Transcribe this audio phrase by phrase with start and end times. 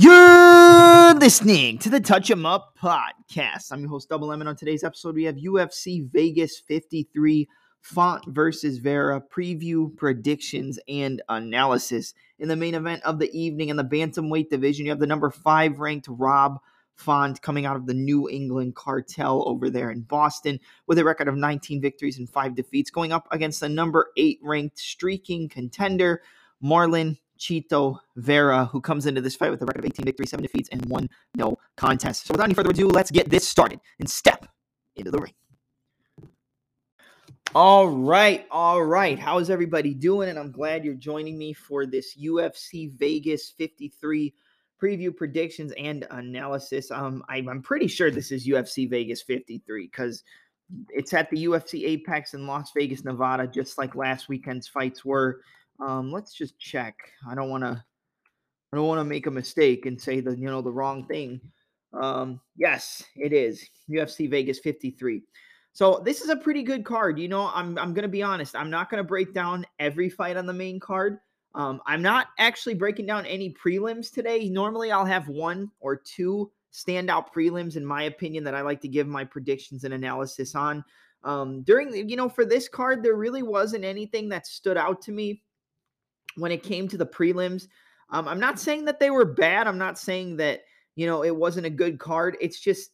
[0.00, 3.72] You're listening to the Touch 'em Up podcast.
[3.72, 4.46] I'm your host, Double Lemon.
[4.46, 7.48] On today's episode, we have UFC Vegas 53
[7.80, 12.14] Font versus Vera preview, predictions, and analysis.
[12.38, 15.30] In the main event of the evening in the bantamweight division, you have the number
[15.30, 16.60] five ranked Rob
[16.94, 21.26] Font coming out of the New England cartel over there in Boston with a record
[21.26, 26.22] of 19 victories and five defeats, going up against the number eight ranked streaking contender
[26.62, 30.42] Marlon Chito Vera, who comes into this fight with a record of 18 victories, 7
[30.42, 32.26] defeats, and 1 no contest.
[32.26, 34.46] So without any further ado, let's get this started and step
[34.96, 35.34] into the ring.
[37.54, 39.18] All right, all right.
[39.18, 40.28] How is everybody doing?
[40.28, 44.34] And I'm glad you're joining me for this UFC Vegas 53
[44.80, 46.90] preview predictions and analysis.
[46.90, 50.22] Um, I, I'm pretty sure this is UFC Vegas 53 because
[50.90, 55.40] it's at the UFC Apex in Las Vegas, Nevada, just like last weekend's fights were.
[55.80, 56.96] Um, let's just check.
[57.28, 57.82] I don't want to.
[58.72, 61.40] I don't want to make a mistake and say the you know the wrong thing.
[61.92, 65.22] Um, yes, it is UFC Vegas 53.
[65.72, 67.18] So this is a pretty good card.
[67.18, 68.56] You know, I'm I'm gonna be honest.
[68.56, 71.18] I'm not gonna break down every fight on the main card.
[71.54, 74.48] Um, I'm not actually breaking down any prelims today.
[74.48, 78.88] Normally, I'll have one or two standout prelims, in my opinion, that I like to
[78.88, 80.84] give my predictions and analysis on.
[81.24, 85.02] Um, during the, you know, for this card, there really wasn't anything that stood out
[85.02, 85.42] to me
[86.36, 87.68] when it came to the prelims.
[88.10, 89.66] Um, I'm not saying that they were bad.
[89.66, 90.62] I'm not saying that
[90.96, 92.36] you know it wasn't a good card.
[92.40, 92.90] It's just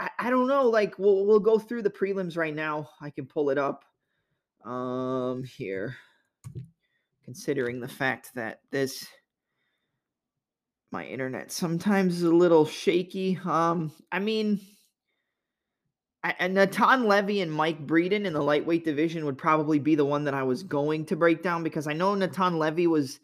[0.00, 0.68] I, I don't know.
[0.68, 2.90] Like we'll we'll go through the prelims right now.
[3.00, 3.84] I can pull it up
[4.64, 5.96] um here,
[7.24, 9.06] considering the fact that this
[10.90, 13.38] my internet sometimes is a little shaky.
[13.44, 14.60] Um, I mean.
[16.24, 20.24] And Natan Levy and Mike Breeden in the lightweight division would probably be the one
[20.24, 23.20] that I was going to break down because I know Natan Levy was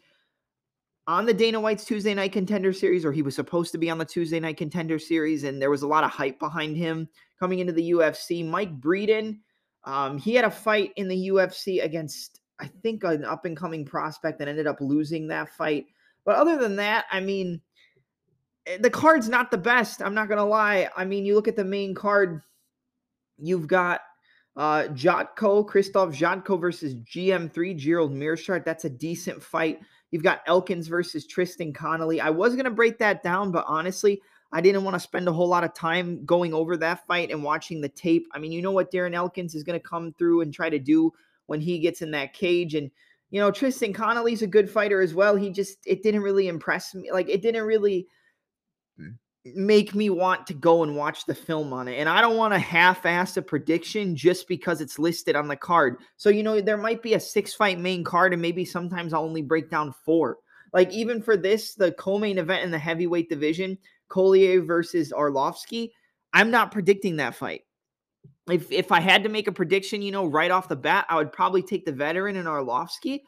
[1.06, 3.96] on the Dana White's Tuesday Night Contender Series, or he was supposed to be on
[3.96, 7.58] the Tuesday Night Contender Series, and there was a lot of hype behind him coming
[7.58, 8.46] into the UFC.
[8.46, 9.38] Mike Breeden,
[9.84, 13.86] um, he had a fight in the UFC against, I think, an up and coming
[13.86, 15.86] prospect that ended up losing that fight.
[16.26, 17.62] But other than that, I mean,
[18.66, 20.02] eh, the card's not the best.
[20.02, 20.90] I'm not going to lie.
[20.94, 22.42] I mean, you look at the main card
[23.40, 24.00] You've got
[24.56, 28.64] uh Jotko, Krzysztof Jotko versus GM3, Gerald Meerschaert.
[28.64, 29.80] That's a decent fight.
[30.10, 32.20] You've got Elkins versus Tristan Connolly.
[32.20, 34.20] I was going to break that down, but honestly,
[34.52, 37.44] I didn't want to spend a whole lot of time going over that fight and
[37.44, 38.26] watching the tape.
[38.32, 40.78] I mean, you know what Darren Elkins is going to come through and try to
[40.78, 41.12] do
[41.46, 42.74] when he gets in that cage.
[42.74, 42.90] And,
[43.30, 45.36] you know, Tristan Connolly's a good fighter as well.
[45.36, 47.12] He just, it didn't really impress me.
[47.12, 48.08] Like, it didn't really
[49.44, 51.94] make me want to go and watch the film on it.
[51.94, 55.56] And I don't want to half ass a prediction just because it's listed on the
[55.56, 55.96] card.
[56.16, 59.24] So, you know, there might be a six fight main card, and maybe sometimes I'll
[59.24, 60.38] only break down four.
[60.72, 63.78] Like, even for this, the co main event in the heavyweight division,
[64.08, 65.90] Collier versus Arlovsky,
[66.32, 67.62] I'm not predicting that fight.
[68.50, 71.16] If, if I had to make a prediction, you know, right off the bat, I
[71.16, 73.20] would probably take the veteran in Arlovsky.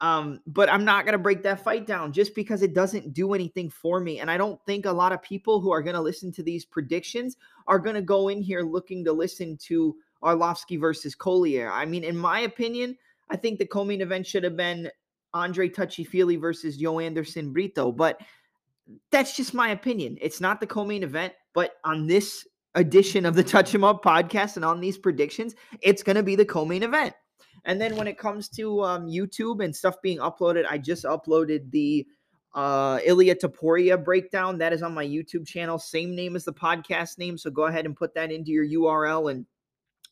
[0.00, 3.34] Um, but I'm not going to break that fight down just because it doesn't do
[3.34, 4.20] anything for me.
[4.20, 6.64] And I don't think a lot of people who are going to listen to these
[6.64, 7.36] predictions
[7.66, 11.70] are going to go in here looking to listen to Arlovsky versus Collier.
[11.70, 12.96] I mean, in my opinion,
[13.30, 14.88] I think the co-main event should have been
[15.34, 16.04] Andre Touchy
[16.36, 18.20] versus Joanderson Brito, but
[19.10, 20.16] that's just my opinion.
[20.20, 24.56] It's not the co-main event, but on this edition of the Touch 'em Up podcast
[24.56, 27.14] and on these predictions, it's going to be the co-main event.
[27.64, 31.70] And then when it comes to um, YouTube and stuff being uploaded, I just uploaded
[31.70, 32.06] the
[32.54, 34.58] uh, Ilia Topuria breakdown.
[34.58, 35.78] That is on my YouTube channel.
[35.78, 37.36] Same name as the podcast name.
[37.38, 39.46] So go ahead and put that into your URL and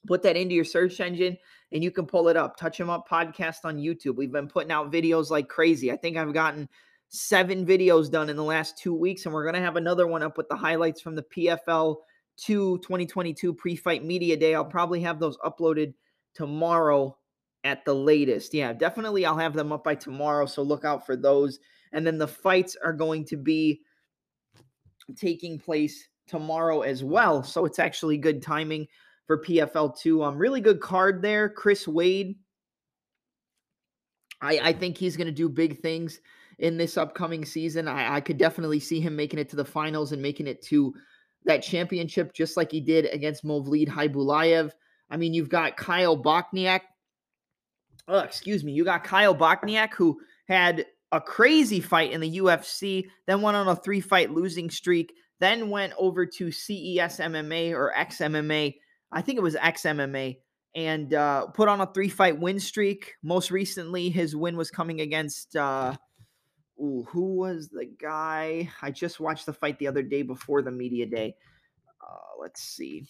[0.06, 1.36] put that into your search engine
[1.72, 2.56] and you can pull it up.
[2.56, 4.16] Touch 'em up podcast on YouTube.
[4.16, 5.90] We've been putting out videos like crazy.
[5.90, 6.68] I think I've gotten
[7.08, 10.22] seven videos done in the last two weeks, and we're going to have another one
[10.22, 11.96] up with the highlights from the PFL
[12.36, 14.54] 2 2022 pre fight media day.
[14.54, 15.94] I'll probably have those uploaded
[16.34, 17.16] tomorrow
[17.66, 18.54] at the latest.
[18.54, 21.58] Yeah, definitely I'll have them up by tomorrow, so look out for those.
[21.92, 23.82] And then the fights are going to be
[25.16, 27.42] taking place tomorrow as well.
[27.42, 28.86] So it's actually good timing
[29.26, 30.22] for PFL 2.
[30.22, 31.48] Um, really good card there.
[31.48, 32.36] Chris Wade.
[34.40, 36.20] I, I think he's going to do big things
[36.58, 37.88] in this upcoming season.
[37.88, 40.94] I, I could definitely see him making it to the finals and making it to
[41.44, 44.70] that championship just like he did against Movlid Khaybulaev.
[45.10, 46.80] I mean, you've got Kyle Bochniak
[48.08, 53.08] oh, excuse me, you got Kyle Bochniak, who had a crazy fight in the UFC,
[53.26, 57.92] then went on a three fight losing streak, then went over to CES MMA or
[57.96, 58.74] XMMA.
[59.12, 60.38] I think it was XMMA
[60.74, 63.14] and uh, put on a three fight win streak.
[63.22, 65.94] Most recently, his win was coming against, uh,
[66.80, 68.70] ooh, who was the guy?
[68.82, 71.34] I just watched the fight the other day before the media day.
[72.00, 73.06] Uh, let's see.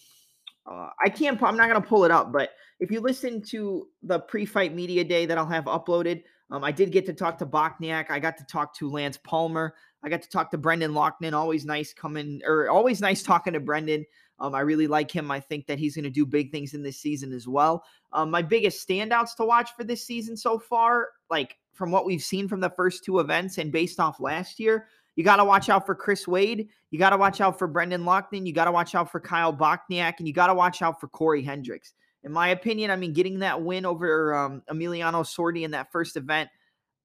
[0.69, 1.41] Uh, I can't.
[1.41, 5.25] I'm not gonna pull it up, but if you listen to the pre-fight media day
[5.25, 8.09] that I'll have uploaded, um, I did get to talk to Bochniak.
[8.09, 9.75] I got to talk to Lance Palmer.
[10.03, 11.33] I got to talk to Brendan Loughnane.
[11.33, 14.05] Always nice coming, or always nice talking to Brendan.
[14.39, 15.31] Um, I really like him.
[15.31, 17.83] I think that he's going to do big things in this season as well.
[18.13, 22.21] Um, my biggest standouts to watch for this season so far, like from what we've
[22.21, 24.87] seen from the first two events and based off last year,
[25.17, 26.69] you got to watch out for Chris Wade.
[26.91, 28.45] You got to watch out for Brendan Loughnane.
[28.45, 31.07] You got to watch out for Kyle Bochniak, and you got to watch out for
[31.07, 31.93] Cory Hendricks.
[32.23, 36.17] In my opinion, I mean, getting that win over um, Emiliano Sordi in that first
[36.17, 36.49] event,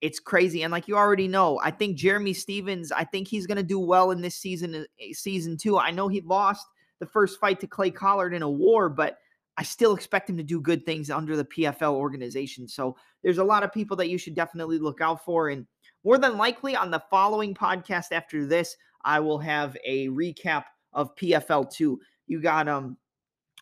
[0.02, 0.62] it's crazy.
[0.62, 3.78] And like you already know, I think Jeremy Stephens, I think he's going to do
[3.78, 5.78] well in this season, uh, season two.
[5.78, 6.66] I know he lost
[7.00, 9.16] the first fight to Clay Collard in a war, but
[9.56, 12.68] I still expect him to do good things under the PFL organization.
[12.68, 15.48] So there's a lot of people that you should definitely look out for.
[15.48, 15.66] And
[16.04, 21.14] more than likely on the following podcast after this, I will have a recap of
[21.16, 21.98] PFL 2.
[22.26, 22.96] You got um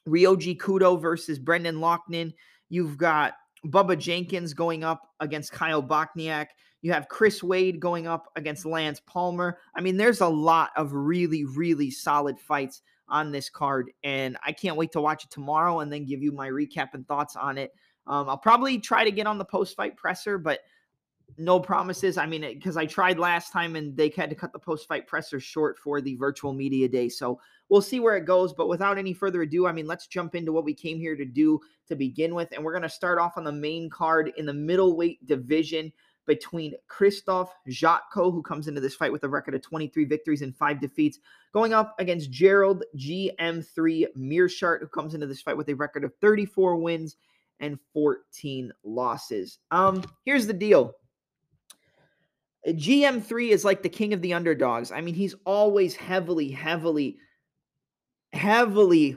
[0.08, 2.32] Ryoji Kudo versus Brendan Loughnane.
[2.68, 3.34] You've got
[3.66, 6.46] Bubba Jenkins going up against Kyle Bochniak.
[6.82, 9.58] You have Chris Wade going up against Lance Palmer.
[9.74, 14.52] I mean, there's a lot of really, really solid fights on this card, and I
[14.52, 17.58] can't wait to watch it tomorrow and then give you my recap and thoughts on
[17.58, 17.72] it.
[18.06, 20.60] Um, I'll probably try to get on the post fight presser, but
[21.38, 22.18] no promises.
[22.18, 25.06] I mean, because I tried last time and they had to cut the post fight
[25.06, 27.08] presser short for the virtual media day.
[27.08, 28.52] So we'll see where it goes.
[28.52, 31.24] But without any further ado, I mean, let's jump into what we came here to
[31.24, 32.52] do to begin with.
[32.52, 35.92] And we're going to start off on the main card in the middleweight division
[36.26, 40.56] between Krzysztof Jotko, who comes into this fight with a record of 23 victories and
[40.56, 41.18] five defeats,
[41.52, 46.14] going up against Gerald GM3 Meerschaert, who comes into this fight with a record of
[46.20, 47.16] 34 wins
[47.60, 49.58] and 14 losses.
[49.70, 50.94] Um, here's the deal.
[52.66, 54.92] GM3 is like the king of the underdogs.
[54.92, 57.18] I mean, he's always heavily, heavily,
[58.32, 59.16] heavily,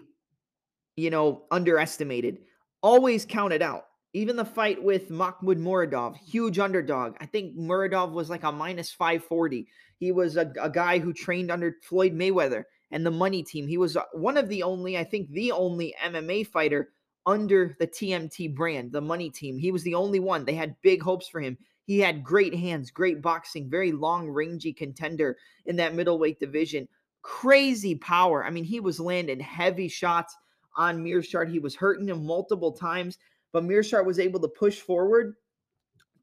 [0.95, 2.39] you know, underestimated,
[2.81, 3.85] always counted out.
[4.15, 7.15] Even the fight with Mahmoud Muradov, huge underdog.
[7.19, 9.67] I think Muradov was like a minus 540.
[9.97, 13.67] He was a, a guy who trained under Floyd Mayweather and the money team.
[13.67, 16.89] He was uh, one of the only, I think, the only MMA fighter
[17.25, 19.57] under the TMT brand, the money team.
[19.57, 20.45] He was the only one.
[20.45, 21.57] They had big hopes for him.
[21.85, 26.87] He had great hands, great boxing, very long, rangy contender in that middleweight division.
[27.21, 28.45] Crazy power.
[28.45, 30.35] I mean, he was landing heavy shots
[30.75, 31.49] on Meerschaert.
[31.49, 33.17] He was hurting him multiple times,
[33.51, 35.35] but Meerschaert was able to push forward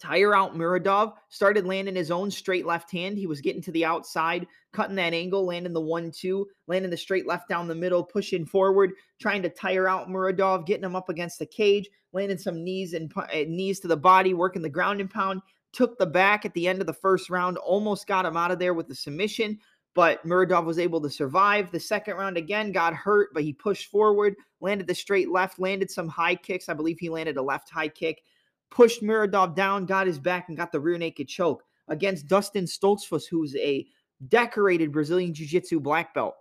[0.01, 3.19] tire out Muradov, started landing his own straight left hand.
[3.19, 6.97] He was getting to the outside, cutting that angle, landing the one two, landing the
[6.97, 11.09] straight left down the middle, pushing forward, trying to tire out Muradov, getting him up
[11.09, 15.01] against the cage, landing some knees and uh, knees to the body, working the ground
[15.01, 15.43] and pound.
[15.73, 18.59] Took the back at the end of the first round, almost got him out of
[18.59, 19.61] there with the submission,
[19.95, 21.71] but Muradov was able to survive.
[21.71, 25.89] The second round again got hurt, but he pushed forward, landed the straight left, landed
[25.89, 26.69] some high kicks.
[26.69, 28.23] I believe he landed a left high kick
[28.71, 33.25] pushed Muradov down, got his back, and got the rear naked choke against Dustin Stoltzfus,
[33.29, 33.87] who's a
[34.29, 36.35] decorated Brazilian Jiu Jitsu black belt.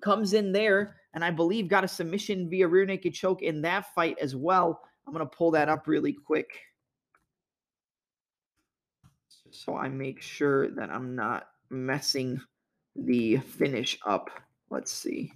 [0.00, 3.92] Comes in there, and I believe got a submission via rear naked choke in that
[3.94, 4.80] fight as well.
[5.06, 6.48] I'm going to pull that up really quick
[9.50, 12.40] so I make sure that I'm not messing
[12.96, 14.30] the finish up.
[14.70, 15.32] Let's see.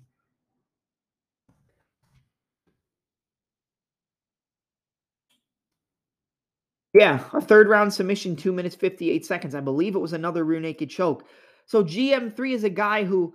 [6.94, 9.54] Yeah, a third round submission, two minutes, 58 seconds.
[9.54, 11.26] I believe it was another rear naked choke.
[11.66, 13.32] So GM3 is a guy who,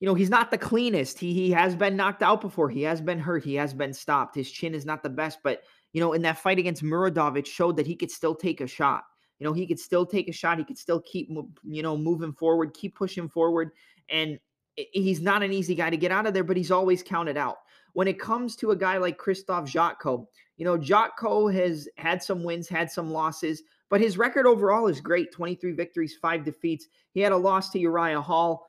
[0.00, 1.18] you know, he's not the cleanest.
[1.18, 2.68] He he has been knocked out before.
[2.68, 3.44] He has been hurt.
[3.44, 4.34] He has been stopped.
[4.34, 5.62] His chin is not the best, but
[5.92, 8.66] you know, in that fight against Muradov, it showed that he could still take a
[8.66, 9.04] shot.
[9.38, 10.58] You know, he could still take a shot.
[10.58, 11.30] He could still keep,
[11.64, 13.70] you know, moving forward, keep pushing forward.
[14.08, 14.38] And
[14.76, 17.36] eh, he's not an easy guy to get out of there, but he's always counted
[17.36, 17.58] out.
[17.98, 22.44] When it comes to a guy like Krzysztof Jotko, you know, Jotko has had some
[22.44, 26.86] wins, had some losses, but his record overall is great 23 victories, five defeats.
[27.10, 28.68] He had a loss to Uriah Hall.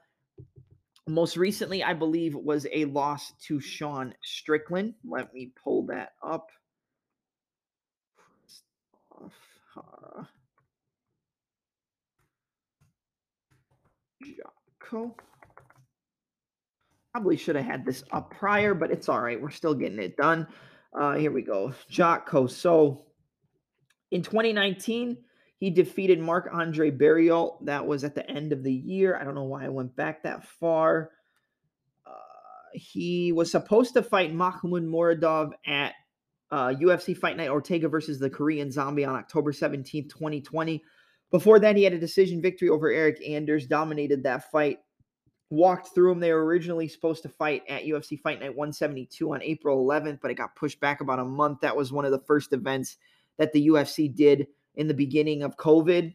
[1.07, 4.95] Most recently, I believe, was a loss to Sean Strickland.
[5.07, 6.49] Let me pull that up.
[9.77, 10.23] Uh,
[14.23, 15.13] Jotko.
[17.13, 19.41] Probably should have had this up prior, but it's all right.
[19.41, 20.47] We're still getting it done.
[20.93, 21.73] Uh, here we go.
[21.89, 22.49] Jotko.
[22.49, 23.05] So
[24.11, 25.17] in 2019,
[25.59, 27.65] he defeated Marc Andre Barriault.
[27.65, 29.17] That was at the end of the year.
[29.17, 31.11] I don't know why I went back that far.
[32.05, 32.11] Uh,
[32.73, 35.93] he was supposed to fight Mahmoud Muradov at
[36.51, 40.83] uh, UFC Fight Night Ortega versus the Korean Zombie on October 17th, 2020.
[41.31, 44.79] Before that, he had a decision victory over Eric Anders, dominated that fight
[45.49, 46.19] walked through them.
[46.19, 50.31] They were originally supposed to fight at UFC Fight Night 172 on April 11th, but
[50.31, 51.61] it got pushed back about a month.
[51.61, 52.97] That was one of the first events
[53.37, 56.13] that the UFC did in the beginning of COVID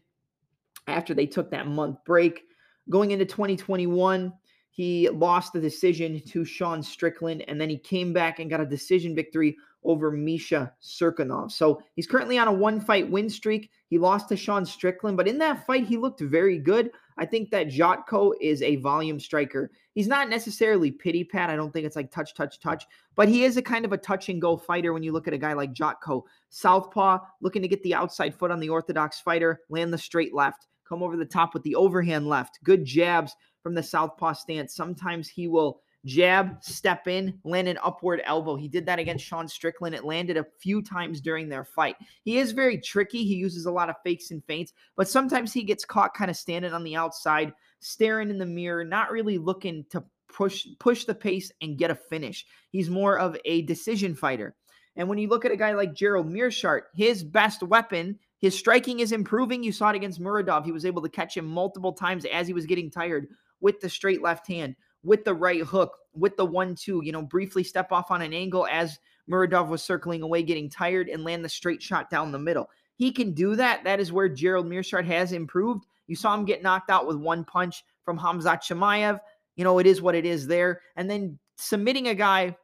[0.87, 2.43] after they took that month break.
[2.89, 4.31] Going into 2021,
[4.69, 8.65] he lost the decision to Sean Strickland, and then he came back and got a
[8.65, 11.51] decision victory over Misha Cirkunov.
[11.51, 13.69] So he's currently on a one fight win streak.
[13.87, 16.91] He lost to Sean Strickland, but in that fight, he looked very good.
[17.17, 19.71] I think that Jotko is a volume striker.
[19.93, 21.49] He's not necessarily pity pat.
[21.49, 23.97] I don't think it's like touch, touch, touch, but he is a kind of a
[23.97, 26.23] touch and go fighter when you look at a guy like Jotko.
[26.49, 30.67] Southpaw, looking to get the outside foot on the orthodox fighter, land the straight left,
[30.87, 32.59] come over the top with the overhand left.
[32.63, 34.75] Good jabs from the southpaw stance.
[34.75, 38.55] Sometimes he will jab, step in, land an upward elbow.
[38.55, 39.95] He did that against Sean Strickland.
[39.95, 41.95] It landed a few times during their fight.
[42.23, 43.25] He is very tricky.
[43.25, 46.37] He uses a lot of fakes and feints, but sometimes he gets caught kind of
[46.37, 51.15] standing on the outside, staring in the mirror, not really looking to push push the
[51.15, 52.45] pace and get a finish.
[52.69, 54.55] He's more of a decision fighter.
[54.95, 58.99] And when you look at a guy like Gerald Meerschaert, his best weapon, his striking
[58.99, 59.63] is improving.
[59.63, 60.65] You saw it against Muradov.
[60.65, 63.27] He was able to catch him multiple times as he was getting tired
[63.59, 67.21] with the straight left hand with the right hook, with the one two, you know,
[67.21, 71.45] briefly step off on an angle as Muradov was circling away, getting tired, and land
[71.45, 72.69] the straight shot down the middle.
[72.95, 73.83] He can do that.
[73.83, 75.85] That is where Gerald Meerschaert has improved.
[76.07, 79.19] You saw him get knocked out with one punch from Hamzat Chimaev.
[79.55, 80.81] You know, it is what it is there.
[80.95, 82.55] And then submitting a guy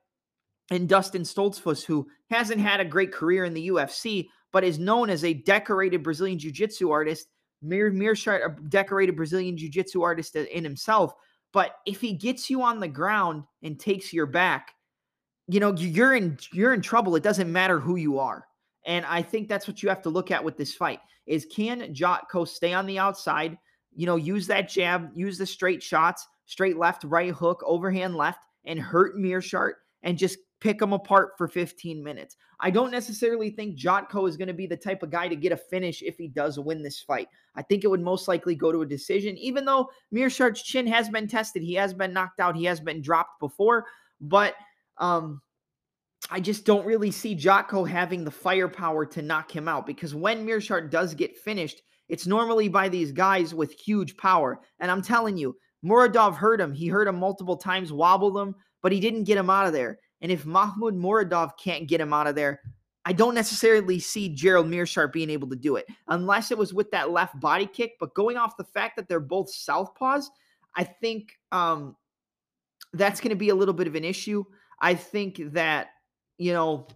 [0.71, 5.10] in Dustin Stoltzfus, who hasn't had a great career in the UFC, but is known
[5.10, 7.27] as a decorated Brazilian Jiu Jitsu artist.
[7.62, 11.13] Mir Meerschaert, a decorated Brazilian Jiu Jitsu artist in himself,
[11.53, 14.74] but if he gets you on the ground and takes your back,
[15.48, 17.15] you know, you're in you're in trouble.
[17.15, 18.48] It doesn't matter who you are.
[18.86, 21.93] And I think that's what you have to look at with this fight is can
[21.93, 23.58] Jotko stay on the outside,
[23.96, 28.46] you know, use that jab, use the straight shots, straight left, right hook, overhand left,
[28.65, 32.38] and hurt Meerschaert and just pick them apart for 15 minutes.
[32.60, 35.51] I don't necessarily think Jotko is going to be the type of guy to get
[35.51, 37.27] a finish if he does win this fight.
[37.56, 41.10] I think it would most likely go to a decision, even though Meerschaert's chin has
[41.10, 41.63] been tested.
[41.63, 42.56] He has been knocked out.
[42.56, 43.88] He has been dropped before,
[44.22, 44.56] but
[44.98, 45.41] um,
[46.30, 50.46] I just don't really see Jotko having the firepower to knock him out because when
[50.46, 54.62] Meerschaert does get finished, it's normally by these guys with huge power.
[54.80, 56.72] And I'm telling you, Muradov hurt him.
[56.72, 58.53] He hurt him multiple times, wobbled him,
[58.84, 59.98] but he didn't get him out of there.
[60.22, 62.62] And if Mahmoud Muradov can't get him out of there,
[63.06, 66.92] I don't necessarily see Gerald Meerschaert being able to do it unless it was with
[66.92, 67.94] that left body kick.
[68.00, 70.25] But going off the fact that they're both southpaws,
[70.75, 71.96] I think um,
[72.94, 74.44] that's going to be a little bit of an issue.
[74.80, 75.90] I think that,
[76.38, 76.88] you know,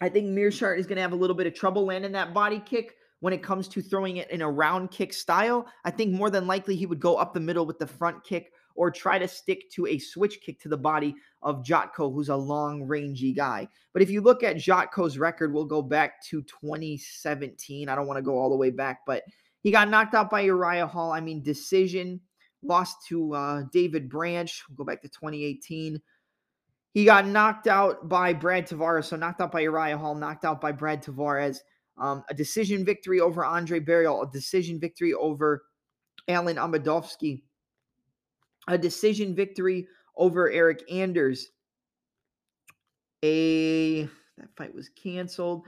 [0.00, 2.60] I think Meerschaert is going to have a little bit of trouble landing that body
[2.64, 5.66] kick when it comes to throwing it in a round kick style.
[5.84, 8.52] I think more than likely he would go up the middle with the front kick
[8.80, 12.34] or try to stick to a switch kick to the body of Jotko, who's a
[12.34, 13.68] long rangy guy.
[13.92, 17.90] But if you look at Jotko's record, we'll go back to 2017.
[17.90, 19.24] I don't want to go all the way back, but
[19.62, 21.12] he got knocked out by Uriah Hall.
[21.12, 22.22] I mean, decision,
[22.62, 24.64] lost to uh, David Branch.
[24.70, 26.00] We'll go back to 2018.
[26.94, 29.04] He got knocked out by Brad Tavares.
[29.04, 31.58] So knocked out by Uriah Hall, knocked out by Brad Tavares.
[31.98, 35.64] Um, a decision victory over Andre Barriault, a decision victory over
[36.28, 37.42] Alen Amedovski,
[38.72, 39.86] a decision victory
[40.16, 41.48] over Eric Anders.
[43.24, 44.04] A
[44.38, 45.66] that fight was canceled.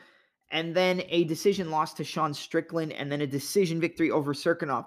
[0.51, 4.87] And then a decision loss to Sean Strickland, and then a decision victory over Cirkunov.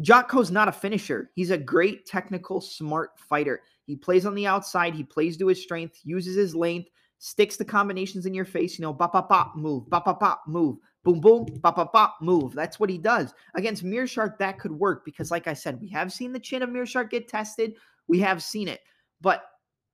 [0.00, 1.30] Jotko's not a finisher.
[1.34, 3.62] He's a great technical, smart fighter.
[3.86, 7.64] He plays on the outside, he plays to his strength, uses his length, sticks the
[7.64, 11.20] combinations in your face, you know, bop, bop, bop, move, bop, bop, bop, move, boom,
[11.20, 12.52] boom, bop, bop, bop, move.
[12.52, 13.32] That's what he does.
[13.54, 16.70] Against Meerschaert, that could work because, like I said, we have seen the chin of
[16.70, 17.76] Meerschaert get tested.
[18.08, 18.80] We have seen it.
[19.20, 19.44] But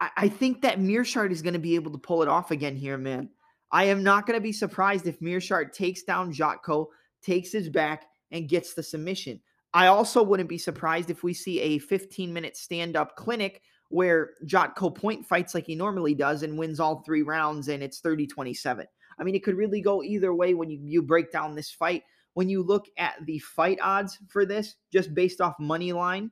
[0.00, 2.76] I, I think that Meerschaert is going to be able to pull it off again
[2.76, 3.28] here, man.
[3.70, 6.86] I am not going to be surprised if Meerschaert takes down Jotko,
[7.22, 9.38] takes his back, and gets the submission.
[9.74, 14.30] I also wouldn't be surprised if we see a 15 minute stand up clinic where
[14.46, 18.26] Jotko point fights like he normally does and wins all three rounds and it's 30
[18.26, 18.86] 27.
[19.18, 22.02] I mean, it could really go either way when you, you break down this fight.
[22.34, 26.30] When you look at the fight odds for this, just based off money line,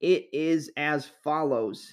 [0.00, 1.92] it is as follows.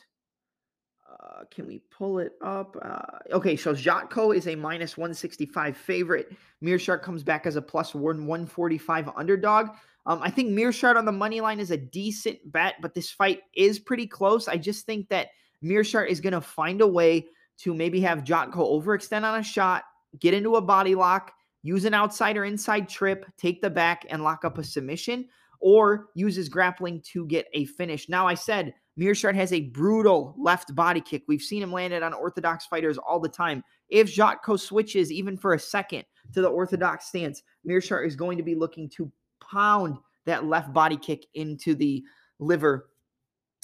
[1.10, 2.78] Uh, can we pull it up?
[2.82, 6.32] Uh, okay, so Jotko is a minus 165 favorite.
[6.64, 9.70] Meerschaert comes back as a plus 145 underdog.
[10.06, 13.42] Um, I think Meerschaert on the money line is a decent bet, but this fight
[13.56, 14.48] is pretty close.
[14.48, 15.30] I just think that
[15.64, 17.26] Meerschaert is going to find a way
[17.60, 19.84] to maybe have Jotko overextend on a shot,
[20.20, 21.34] get into a body lock,
[21.64, 25.28] use an outside or inside trip, take the back, and lock up a submission,
[25.60, 28.10] or use his grappling to get a finish.
[28.10, 31.24] Now, I said Meerschaert has a brutal left body kick.
[31.28, 33.64] We've seen him land it on orthodox fighters all the time.
[33.90, 38.44] If Jotko switches even for a second to the orthodox stance, Meerschaert is going to
[38.44, 42.04] be looking to pound that left body kick into the
[42.40, 42.90] liver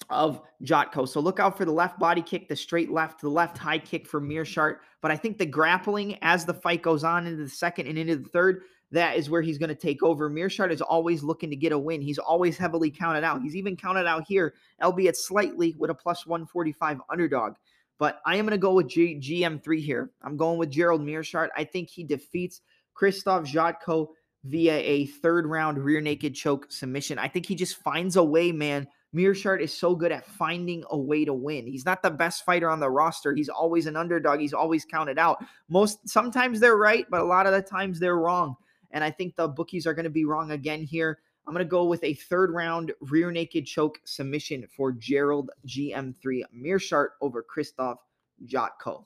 [0.09, 1.07] of Jotko.
[1.07, 4.07] So look out for the left body kick, the straight left, the left high kick
[4.07, 4.77] for Meerschaert.
[5.01, 8.17] But I think the grappling as the fight goes on into the second and into
[8.17, 10.29] the third, that is where he's going to take over.
[10.29, 12.01] Meerschaert is always looking to get a win.
[12.01, 13.41] He's always heavily counted out.
[13.41, 17.55] He's even counted out here, albeit slightly with a plus 145 underdog.
[17.97, 20.11] But I am going to go with G- GM3 here.
[20.21, 21.49] I'm going with Gerald Meerschaert.
[21.55, 22.61] I think he defeats
[22.95, 24.09] Krzysztof Jotko
[24.43, 27.17] via a third round rear naked choke submission.
[27.17, 28.87] I think he just finds a way, man.
[29.13, 31.67] Meerschaert is so good at finding a way to win.
[31.67, 33.33] He's not the best fighter on the roster.
[33.33, 34.39] He's always an underdog.
[34.39, 35.43] He's always counted out.
[35.69, 38.55] Most sometimes they're right, but a lot of the times they're wrong.
[38.91, 41.19] And I think the bookies are going to be wrong again here.
[41.45, 46.43] I'm going to go with a third round rear naked choke submission for Gerald GM3
[46.55, 47.97] Meerschaert over Krzysztof
[48.45, 49.05] Jotko.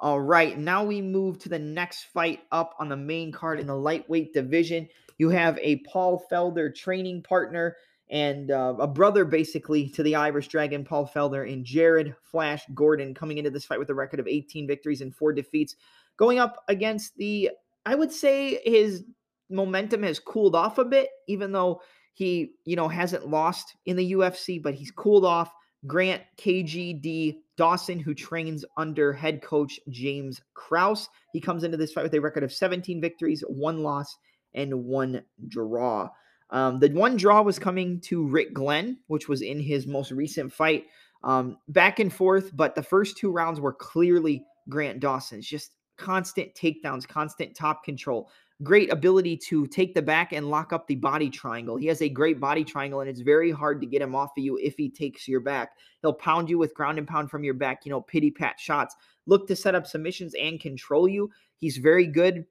[0.00, 3.66] All right, now we move to the next fight up on the main card in
[3.66, 4.88] the lightweight division.
[5.18, 7.76] You have a Paul Felder training partner
[8.10, 13.14] and uh, a brother basically to the Irish Dragon, Paul Felder, and Jared Flash Gordon
[13.14, 15.76] coming into this fight with a record of 18 victories and four defeats,
[16.16, 17.50] going up against the,
[17.84, 19.04] I would say his
[19.50, 21.82] momentum has cooled off a bit, even though
[22.14, 25.52] he, you know, hasn't lost in the UFC, but he's cooled off.
[25.86, 31.08] Grant KGD Dawson, who trains under head coach James Krause.
[31.32, 34.16] He comes into this fight with a record of 17 victories, one loss,
[34.54, 36.08] and one draw.
[36.50, 40.52] Um, the one draw was coming to Rick Glenn, which was in his most recent
[40.52, 40.86] fight.
[41.22, 45.46] Um, back and forth, but the first two rounds were clearly Grant Dawson's.
[45.46, 48.30] Just constant takedowns, constant top control
[48.62, 51.76] great ability to take the back and lock up the body triangle.
[51.76, 54.42] He has a great body triangle, and it's very hard to get him off of
[54.42, 55.70] you if he takes your back.
[56.02, 58.96] He'll pound you with ground and pound from your back, you know, pity pat shots.
[59.26, 61.30] Look to set up submissions and control you.
[61.58, 62.46] He's very good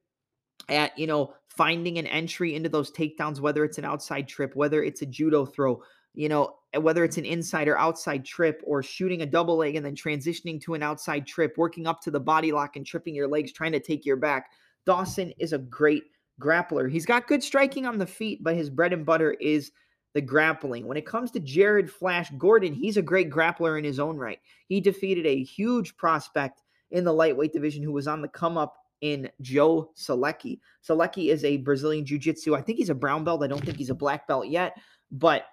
[0.69, 4.83] at, you know, finding an entry into those takedowns, whether it's an outside trip, whether
[4.83, 5.81] it's a judo throw,
[6.13, 9.85] you know, whether it's an inside or outside trip or shooting a double leg and
[9.85, 13.27] then transitioning to an outside trip, working up to the body lock and tripping your
[13.27, 14.47] legs, trying to take your back
[14.87, 16.05] Dawson is a great
[16.41, 16.89] grappler.
[16.89, 19.71] He's got good striking on the feet, but his bread and butter is
[20.13, 20.87] the grappling.
[20.87, 24.39] When it comes to Jared Flash Gordon, he's a great grappler in his own right.
[24.67, 28.77] He defeated a huge prospect in the lightweight division who was on the come up
[29.01, 30.59] in Joe Solecki.
[30.87, 32.55] Solecki is a Brazilian Jiu Jitsu.
[32.55, 33.43] I think he's a brown belt.
[33.43, 34.77] I don't think he's a black belt yet,
[35.11, 35.45] but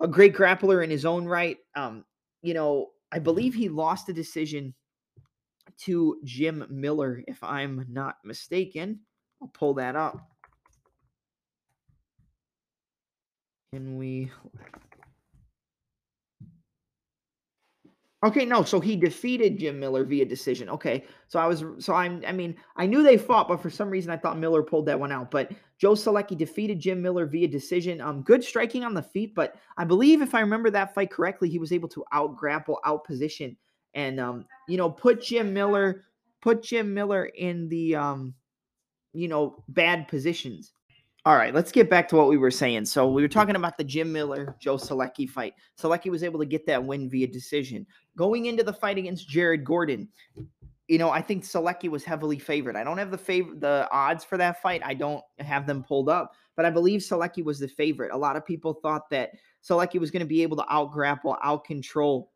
[0.00, 1.58] a great grappler in his own right.
[1.74, 2.04] Um,
[2.42, 4.74] you know, I believe he lost a decision
[5.78, 9.00] to Jim Miller, if I'm not mistaken.
[9.40, 10.18] I'll pull that up.
[13.72, 14.30] Can we
[18.24, 20.68] Okay, no, so he defeated Jim Miller via decision.
[20.68, 21.04] Okay.
[21.28, 24.10] So I was so I'm I mean, I knew they fought, but for some reason
[24.10, 25.30] I thought Miller pulled that one out.
[25.30, 28.00] But Joe Solecki defeated Jim Miller via decision.
[28.00, 31.48] Um, good striking on the feet, but I believe if I remember that fight correctly,
[31.48, 33.56] he was able to out grapple, out position
[33.94, 36.04] and um, you know, put Jim Miller,
[36.40, 38.34] put Jim Miller in the um,
[39.12, 40.72] you know, bad positions.
[41.24, 42.86] All right, let's get back to what we were saying.
[42.86, 45.52] So we were talking about the Jim Miller Joe Solecki fight.
[45.78, 47.86] Solecki was able to get that win via decision.
[48.18, 50.08] Going into the fight against Jared Gordon,
[50.88, 52.74] you know, I think Solecki was heavily favored.
[52.74, 54.82] I don't have the favor the odds for that fight.
[54.84, 58.10] I don't have them pulled up, but I believe Solecki was the favorite.
[58.12, 59.30] A lot of people thought that
[59.62, 62.32] Solecki was going to be able to out grapple, out control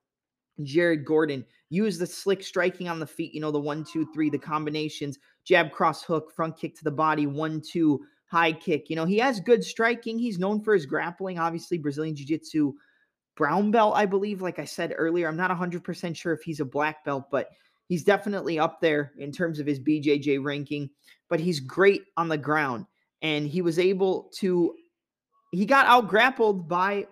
[0.63, 4.31] Jared Gordon use the slick striking on the feet, you know, the one, two, three,
[4.31, 8.89] the combinations, jab, cross, hook, front kick to the body, one, two, high kick.
[8.89, 10.19] You know, he has good striking.
[10.19, 12.75] He's known for his grappling, obviously, Brazilian Jiu Jitsu
[13.37, 14.43] brown belt, I believe.
[14.43, 17.51] Like I said earlier, I'm not 100% sure if he's a black belt, but
[17.89, 20.91] he's definitely up there in terms of his BJJ ranking.
[21.29, 22.87] But he's great on the ground.
[23.23, 24.75] And he was able to,
[25.53, 27.07] he got out grappled by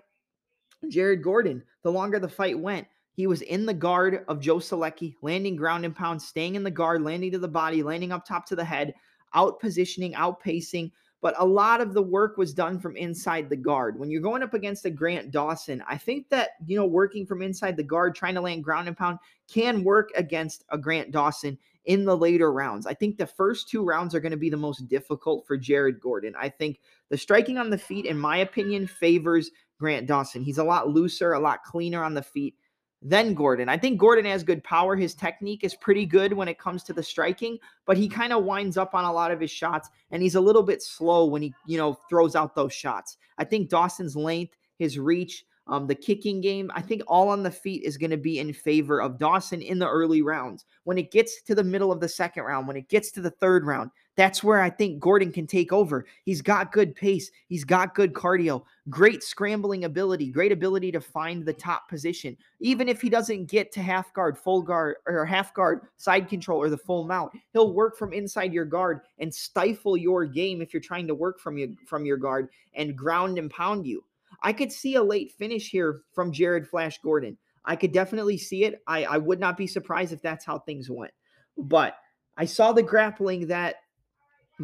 [0.89, 2.87] Jared Gordon the longer the fight went.
[3.13, 6.71] He was in the guard of Joe Solecki, landing ground and pound, staying in the
[6.71, 8.95] guard, landing to the body, landing up top to the head,
[9.35, 10.91] out positioning, outpacing.
[11.23, 13.99] But a lot of the work was done from inside the guard.
[13.99, 17.43] When you're going up against a Grant Dawson, I think that, you know, working from
[17.43, 21.59] inside the guard, trying to land ground and pound can work against a Grant Dawson
[21.85, 22.87] in the later rounds.
[22.87, 26.01] I think the first two rounds are going to be the most difficult for Jared
[26.01, 26.35] Gordon.
[26.39, 30.43] I think the striking on the feet, in my opinion, favors Grant Dawson.
[30.43, 32.55] He's a lot looser, a lot cleaner on the feet.
[33.03, 33.69] Then Gordon.
[33.69, 34.95] I think Gordon has good power.
[34.95, 38.45] His technique is pretty good when it comes to the striking, but he kind of
[38.45, 41.43] winds up on a lot of his shots and he's a little bit slow when
[41.43, 43.17] he, you know, throws out those shots.
[43.39, 47.51] I think Dawson's length, his reach, um, the kicking game, I think all on the
[47.51, 50.65] feet is going to be in favor of Dawson in the early rounds.
[50.85, 53.31] When it gets to the middle of the second round, when it gets to the
[53.31, 56.05] third round, that's where I think Gordon can take over.
[56.27, 61.43] He's got good pace, he's got good cardio, great scrambling ability, great ability to find
[61.43, 62.37] the top position.
[62.61, 66.61] Even if he doesn't get to half guard, full guard, or half guard, side control,
[66.61, 70.75] or the full mount, he'll work from inside your guard and stifle your game if
[70.75, 74.05] you're trying to work from you from your guard and ground and pound you.
[74.43, 77.39] I could see a late finish here from Jared Flash Gordon.
[77.65, 78.83] I could definitely see it.
[78.87, 81.13] I, I would not be surprised if that's how things went.
[81.57, 81.97] But
[82.37, 83.77] I saw the grappling that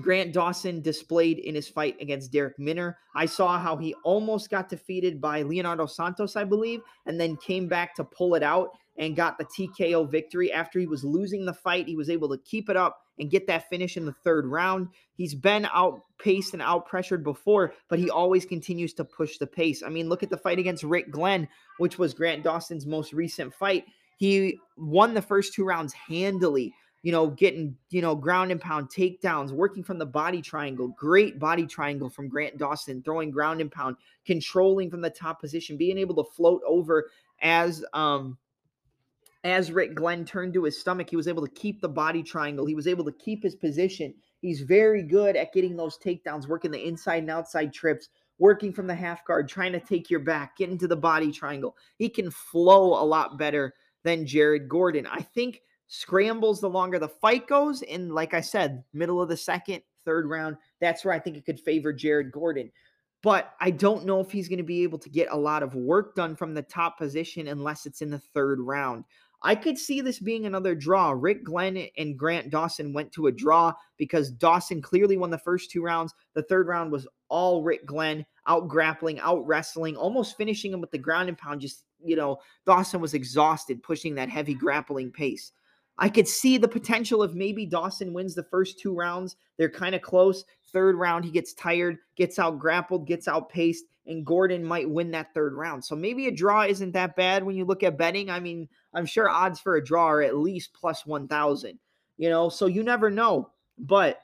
[0.01, 2.99] Grant Dawson displayed in his fight against Derek Minner.
[3.15, 7.67] I saw how he almost got defeated by Leonardo Santos, I believe, and then came
[7.67, 10.53] back to pull it out and got the TKO victory.
[10.53, 13.47] After he was losing the fight, he was able to keep it up and get
[13.47, 14.89] that finish in the third round.
[15.15, 19.83] He's been outpaced and outpressured before, but he always continues to push the pace.
[19.83, 23.55] I mean, look at the fight against Rick Glenn, which was Grant Dawson's most recent
[23.55, 23.85] fight.
[24.19, 26.75] He won the first two rounds handily
[27.07, 31.39] you know, getting, you know, ground and pound takedowns, working from the body triangle, great
[31.39, 33.95] body triangle from Grant Dawson, throwing ground and pound,
[34.27, 37.09] controlling from the top position, being able to float over
[37.43, 38.37] as um
[39.45, 42.67] as Rick Glenn turned to his stomach, he was able to keep the body triangle.
[42.67, 44.13] He was able to keep his position.
[44.41, 48.09] He's very good at getting those takedowns, working the inside and outside trips,
[48.41, 51.77] working from the half guard, trying to take your back, get into the body triangle.
[51.99, 55.07] He can flow a lot better than Jared Gordon.
[55.07, 57.83] I think scrambles the longer the fight goes.
[57.83, 61.45] And like I said, middle of the second, third round, that's where I think it
[61.45, 62.71] could favor Jared Gordon.
[63.23, 65.75] But I don't know if he's going to be able to get a lot of
[65.75, 69.05] work done from the top position unless it's in the third round.
[69.43, 71.11] I could see this being another draw.
[71.11, 75.71] Rick Glenn and Grant Dawson went to a draw because Dawson clearly won the first
[75.71, 76.15] two rounds.
[76.35, 80.91] The third round was all Rick Glenn out grappling, out wrestling, almost finishing him with
[80.91, 81.61] the ground and pound.
[81.61, 85.53] Just, you know, Dawson was exhausted pushing that heavy grappling pace.
[85.99, 89.37] I could see the potential of maybe Dawson wins the first two rounds.
[89.57, 90.45] They're kind of close.
[90.73, 95.33] Third round, he gets tired, gets out grappled, gets outpaced, and Gordon might win that
[95.33, 95.85] third round.
[95.85, 98.31] So maybe a draw isn't that bad when you look at betting.
[98.31, 101.79] I mean, I'm sure odds for a draw are at least plus 1,000,
[102.19, 103.51] you know, so you never know.
[103.79, 104.21] But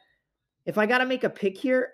[0.67, 1.91] if I got to make a pick here,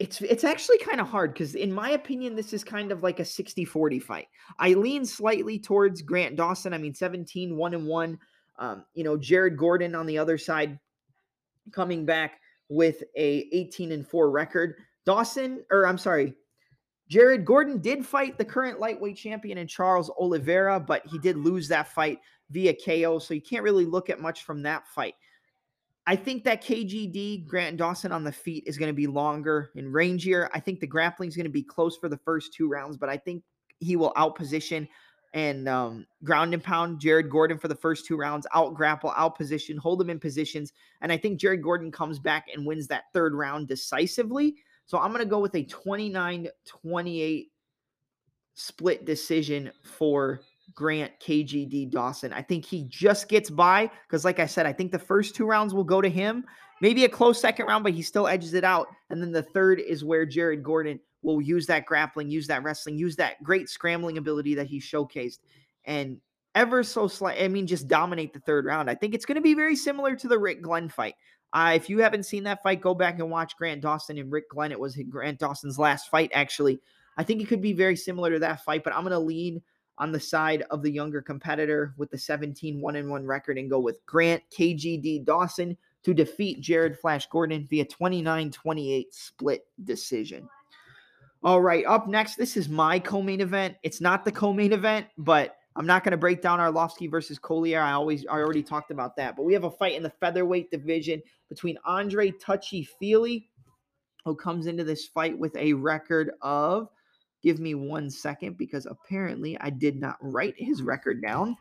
[0.00, 3.20] it's it's actually kind of hard because in my opinion this is kind of like
[3.20, 4.26] a 60-40 fight.
[4.58, 6.74] I lean slightly towards Grant Dawson.
[6.74, 8.18] I mean 17 1 and 1
[8.58, 10.78] um, you know, Jared Gordon on the other side
[11.72, 14.76] coming back with a 18 and 4 record.
[15.04, 16.34] Dawson, or I'm sorry,
[17.08, 21.68] Jared Gordon did fight the current lightweight champion in Charles Oliveira, but he did lose
[21.68, 22.18] that fight
[22.50, 25.14] via KO, so you can't really look at much from that fight.
[26.06, 29.92] I think that KGD, Grant Dawson on the feet, is going to be longer and
[29.92, 30.48] rangier.
[30.52, 33.08] I think the grappling is going to be close for the first two rounds, but
[33.08, 33.42] I think
[33.80, 34.86] he will outposition
[35.34, 39.36] and um, ground and pound Jared Gordon for the first two rounds, out grapple, out
[39.36, 40.72] position, hold him in positions.
[41.02, 44.54] And I think Jared Gordon comes back and wins that third round decisively.
[44.86, 47.52] So I'm going to go with a 29 28
[48.54, 50.40] split decision for
[50.72, 52.32] Grant KGD Dawson.
[52.32, 55.46] I think he just gets by because, like I said, I think the first two
[55.46, 56.44] rounds will go to him.
[56.80, 58.86] Maybe a close second round, but he still edges it out.
[59.10, 62.98] And then the third is where Jared Gordon will use that grappling, use that wrestling,
[62.98, 65.38] use that great scrambling ability that he showcased,
[65.84, 66.18] and
[66.54, 67.42] ever so slight.
[67.42, 68.88] I mean, just dominate the third round.
[68.88, 71.14] I think it's going to be very similar to the Rick Glenn fight.
[71.52, 74.50] Uh, if you haven't seen that fight, go back and watch Grant Dawson and Rick
[74.50, 74.72] Glenn.
[74.72, 76.80] It was Grant Dawson's last fight, actually.
[77.16, 79.62] I think it could be very similar to that fight, but I'm going to lean
[79.98, 83.78] on the side of the younger competitor with the 17 1 1 record and go
[83.78, 90.48] with Grant KGD Dawson to defeat Jared Flash Gordon via 29 28 split decision.
[91.44, 93.76] All right, up next, this is my co-main event.
[93.82, 97.82] It's not the co-main event, but I'm not going to break down Arlovsky versus Collier.
[97.82, 99.36] I always I already talked about that.
[99.36, 103.50] But we have a fight in the featherweight division between Andre Touchy Fili,
[104.24, 106.88] who comes into this fight with a record of
[107.42, 111.56] give me one second because apparently I did not write his record down.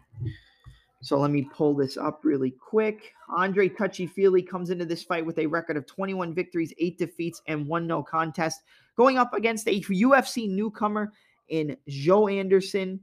[1.03, 3.13] So let me pull this up really quick.
[3.27, 7.41] Andre Touchy Fili comes into this fight with a record of 21 victories, eight defeats,
[7.45, 8.61] and one no contest,
[8.95, 11.11] going up against a UFC newcomer
[11.49, 12.99] in Joanderson.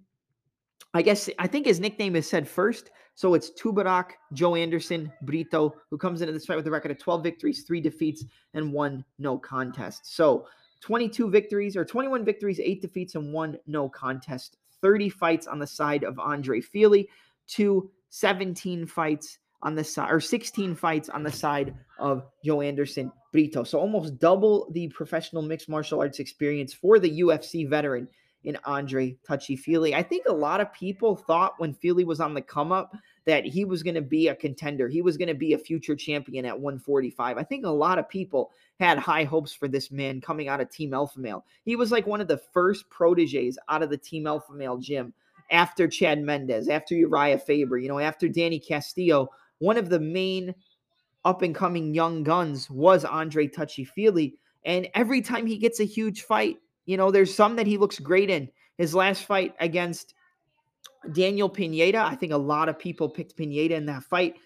[0.94, 2.90] I guess I think his nickname is said first.
[3.16, 7.22] So it's Tubarak Joanderson Brito, who comes into this fight with a record of 12
[7.22, 10.14] victories, three defeats, and one no contest.
[10.16, 10.46] So
[10.80, 15.66] 22 victories or 21 victories, eight defeats, and one no contest 30 fights on the
[15.66, 17.10] side of Andre Fili
[17.54, 23.62] to 17 fights on the side or 16 fights on the side of Joanderson Brito.
[23.64, 28.08] So almost double the professional mixed martial arts experience for the UFC veteran
[28.44, 29.94] in Andre Touchy Fili.
[29.94, 33.44] I think a lot of people thought when Fili was on the come up that
[33.44, 34.88] he was going to be a contender.
[34.88, 37.36] He was going to be a future champion at 145.
[37.36, 40.70] I think a lot of people had high hopes for this man coming out of
[40.70, 41.44] Team Alpha Male.
[41.64, 45.12] He was like one of the first proteges out of the Team Alpha Male gym
[45.50, 49.28] after Chad Mendes, after Urijah Faber, you know, after Danny Castillo.
[49.58, 50.54] One of the main
[51.24, 54.34] up and coming young guns was Andre Touchy Fili.
[54.64, 57.98] And every time he gets a huge fight, you know, there's some that he looks
[57.98, 58.48] great in.
[58.78, 60.14] His last fight against
[61.12, 64.36] Daniel Pineda, I think a lot of people picked Pineda in that fight.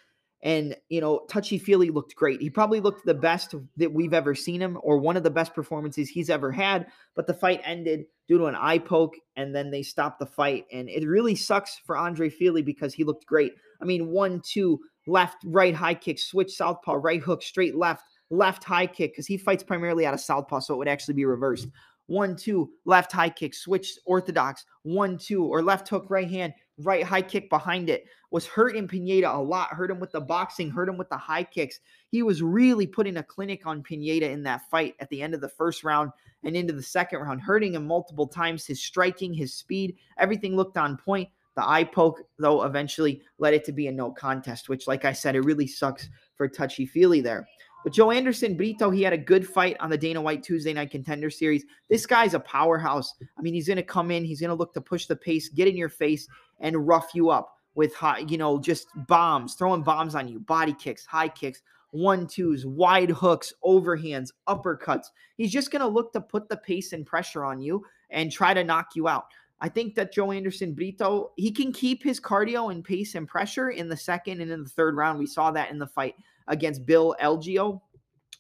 [0.45, 2.41] And, you know, Touchy Fili looked great.
[2.43, 5.55] He probably looked the best that we've ever seen him, or one of the best
[5.55, 6.87] performances he's ever had.
[7.17, 10.67] But the fight ended due to an eye poke, and then they stopped the fight.
[10.71, 13.55] And it really sucks for Andre Feely because he looked great.
[13.81, 18.65] I mean, one, two, left, right, high kick, switch, southpaw, right hook, straight left, left
[18.65, 21.69] high kick, because he fights primarily out of southpaw, so it would actually be reversed
[22.07, 27.05] one, two, left high kick, switch orthodox, one, two, or left hook, right hand, right
[27.05, 28.05] high kick behind it.
[28.31, 31.45] Was hurting Pineda a lot, hurt him with the boxing, hurt him with the high
[31.45, 31.81] kicks.
[32.09, 35.41] He was really putting a clinic on Pineda in that fight at the end of
[35.41, 36.11] the first round
[36.43, 38.67] and into the second round, hurting him multiple times.
[38.67, 41.29] His striking, his speed, everything looked on point.
[41.57, 45.13] The eye poke, though, eventually led it to be a no contest, which, like I
[45.13, 47.47] said, it really sucks for touchy Fili there.
[47.85, 51.29] But Joanderson Brito, he had a good fight on the Dana White Tuesday Night Contender
[51.29, 51.67] Series.
[51.91, 53.15] This guy's a powerhouse.
[53.39, 55.51] I mean, he's going to come in, he's going to look to push the pace,
[55.51, 56.27] get in your face,
[56.61, 60.73] and rough you up with high, you know, just bombs, throwing bombs on you, body
[60.73, 65.07] kicks, high kicks, one twos, wide hooks, overhands, uppercuts.
[65.37, 68.55] He's just going to look to put the pace and pressure on you and try
[68.55, 69.27] to knock you out.
[69.61, 73.89] I think that Joanderson Brito, he can keep his cardio and pace and pressure in
[73.89, 75.19] the second and in the third round.
[75.19, 76.15] We saw that in the fight
[76.49, 77.81] against Bill Algeo,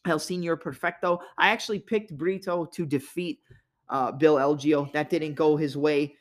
[0.06, 1.20] El Senior Perfecto.
[1.38, 3.40] I actually picked Brito to defeat
[3.88, 4.92] uh, Bill Algeo.
[4.92, 6.14] That didn't go his way.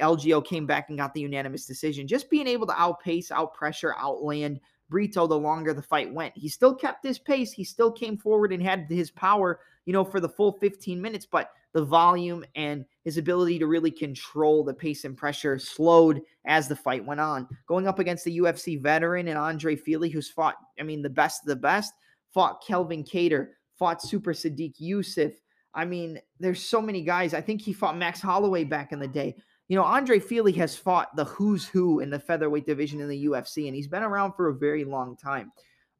[0.00, 2.06] Algeo came back and got the unanimous decision.
[2.06, 6.36] Just being able to outpace, outpressure, outland Brito the longer the fight went.
[6.36, 7.52] He still kept his pace.
[7.52, 11.26] He still came forward and had his power, you know, for the full 15 minutes,
[11.26, 16.68] but the volume and his ability to really control the pace and pressure slowed as
[16.68, 17.46] the fight went on.
[17.66, 21.42] Going up against the UFC veteran and Andre Fili, who's fought, I mean, the best
[21.42, 21.92] of the best,
[22.32, 25.34] fought Calvin Kattar, fought Super Sodiq Yusuff.
[25.74, 27.34] I mean, there's so many guys.
[27.34, 29.36] I think he fought Max Holloway back in the day.
[29.68, 33.26] You know, Andre Fili has fought the who's who in the featherweight division in the
[33.26, 35.52] UFC, and he's been around for a very long time.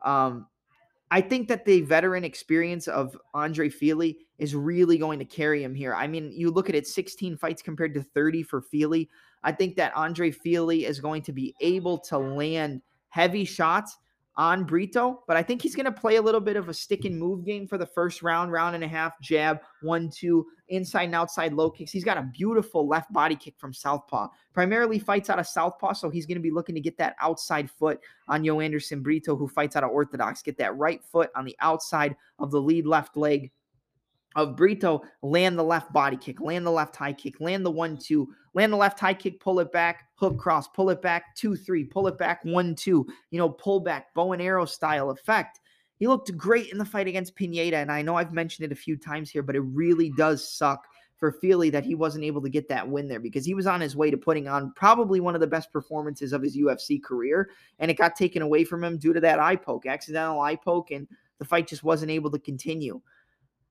[0.03, 0.47] Um,
[1.11, 5.75] I think that the veteran experience of Andre Fili is really going to carry him
[5.75, 5.95] here.
[5.95, 9.09] I mean, you look at it 16 fights compared to 30 for Fili.
[9.45, 13.99] I think that Andre Fili is going to be able to land heavy shots
[14.37, 17.05] on Brito, but I think he's going to play a little bit of a stick
[17.05, 21.05] and move game for the first round, round and a half, jab, one, two, inside
[21.05, 21.90] and outside low kicks.
[21.90, 24.29] He's got a beautiful left body kick from Southpaw.
[24.53, 27.70] Primarily fights out of Southpaw, so he's going to be looking to get that outside
[27.70, 30.42] foot on Joanderson Brito, who fights out of Orthodox.
[30.42, 33.51] Get that right foot on the outside of the lead left leg
[34.37, 37.96] of Brito, land the left body kick, land the left high kick, land the one,
[37.96, 41.57] two, land the left high kick, pull it back, hook cross, pull it back, two,
[41.57, 45.61] three, pull it back, one, two, you know, pull back, bow and arrow style effect.
[45.99, 47.79] He looked great in the fight against Pineda.
[47.79, 50.87] And I know I've mentioned it a few times here, but it really does suck
[51.16, 53.81] for Fili that he wasn't able to get that win there because he was on
[53.81, 57.49] his way to putting on probably one of the best performances of his UFC career.
[57.79, 60.90] And it got taken away from him due to that eye poke, accidental eye poke,
[60.90, 63.01] and the fight just wasn't able to continue.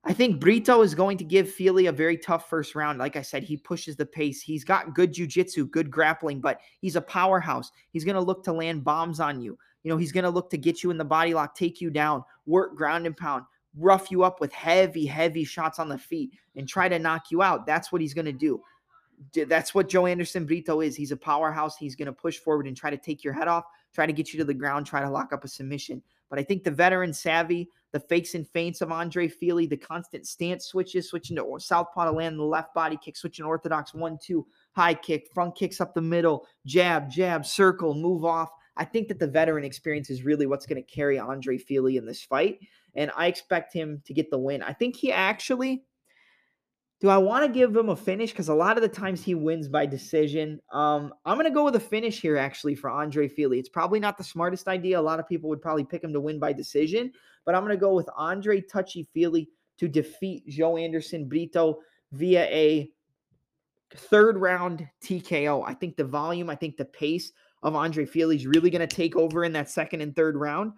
[0.07, 2.99] I think Brito is going to give Fili a very tough first round.
[2.99, 4.39] Like I said, he pushes the pace.
[4.39, 7.71] He's got good jujitsu, good grappling, but he's a powerhouse.
[7.89, 9.57] He's going to look to land bombs on you.
[9.83, 11.89] You know, he's going to look to get you in the body lock, take you
[11.89, 13.45] down, work ground and pound,
[13.77, 17.41] rough you up with heavy, heavy shots on the feet, and try to knock you
[17.41, 17.65] out.
[17.65, 18.61] That's what he's going to do.
[19.47, 20.95] That's what Joanderson Brito is.
[20.95, 21.77] He's a powerhouse.
[21.77, 23.63] He's going to push forward and try to take your head off,
[23.93, 26.01] try to get you to the ground, try to lock up a submission.
[26.29, 30.27] But I think the veteran savvy, the fakes and feints of Andre Fili, the constant
[30.27, 34.45] stance switches, switching to southpaw to land the left body kick, switching orthodox one, two,
[34.73, 38.49] high kick, front kicks up the middle, jab, jab, circle, move off.
[38.75, 42.05] I think that the veteran experience is really what's going to carry Andre Fili in
[42.05, 42.59] this fight.
[42.95, 44.61] And I expect him to get the win.
[44.61, 45.85] I think he actually
[47.01, 48.31] do I want to give him a finish?
[48.31, 50.61] Because a lot of the times he wins by decision.
[50.71, 53.59] Um, I'm going to go with a finish here, actually, for Andre Fili.
[53.59, 54.99] It's probably not the smartest idea.
[54.99, 57.11] A lot of people would probably pick him to win by decision,
[57.45, 61.79] but I'm going to go with Andre Touchy Fili to defeat Joanderson Brito
[62.13, 62.89] via a
[63.93, 65.63] third round TKO.
[65.67, 69.15] I think the volume, I think the pace of Andre is really going to take
[69.15, 70.73] over in that second and third round.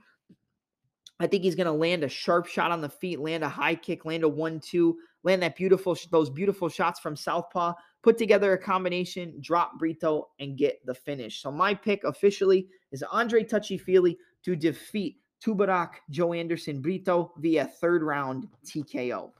[1.19, 3.75] I think he's going to land a sharp shot on the feet, land a high
[3.75, 4.97] kick, land a one-two,
[5.27, 10.57] land that beautiful those beautiful shots from southpaw, put together a combination, drop Brito, and
[10.57, 11.41] get the finish.
[11.41, 18.01] So my pick officially is Andre Touchy Fili to defeat Tubarak Joanderson Brito via third
[18.01, 19.31] round TKO.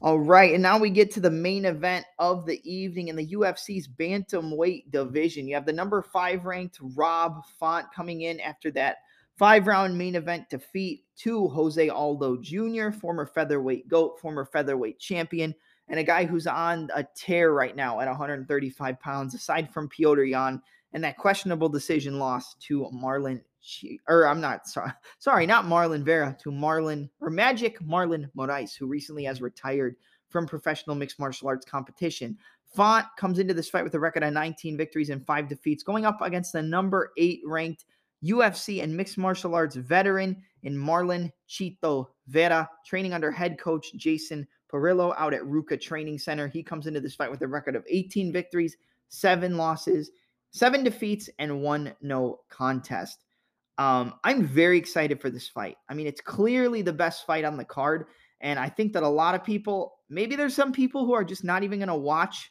[0.00, 3.34] All right, and now we get to the main event of the evening in the
[3.34, 5.46] UFC's bantamweight division.
[5.46, 8.96] You have the number five ranked Rob Font coming in after that
[9.36, 15.54] five round main event defeat to Jose Aldo Jr., former featherweight GOAT, former featherweight champion,
[15.88, 20.28] and a guy who's on a tear right now at 135 pounds, aside from Petr
[20.28, 20.60] Yan
[20.92, 23.40] and that questionable decision loss to Marlon
[24.08, 28.86] or I'm not sorry, sorry, not Marlon Vera to Marlon or Magic Marlon Moraes, who
[28.86, 29.96] recently has retired
[30.28, 32.36] from professional mixed martial arts competition.
[32.74, 36.06] Font comes into this fight with a record of 19 victories and five defeats, going
[36.06, 37.84] up against the number eight ranked
[38.24, 44.46] UFC and mixed martial arts veteran in Marlon Chito Vera, training under head coach Jason
[44.72, 46.48] Parillo out at RVCA Training Center.
[46.48, 48.76] He comes into this fight with a record of 18 victories,
[49.08, 50.10] seven losses,
[50.50, 53.24] seven defeats, and one no contest.
[53.78, 55.76] Um, I'm very excited for this fight.
[55.88, 58.06] I mean, it's clearly the best fight on the card.
[58.40, 61.44] And I think that a lot of people, maybe there's some people who are just
[61.44, 62.50] not even going to watch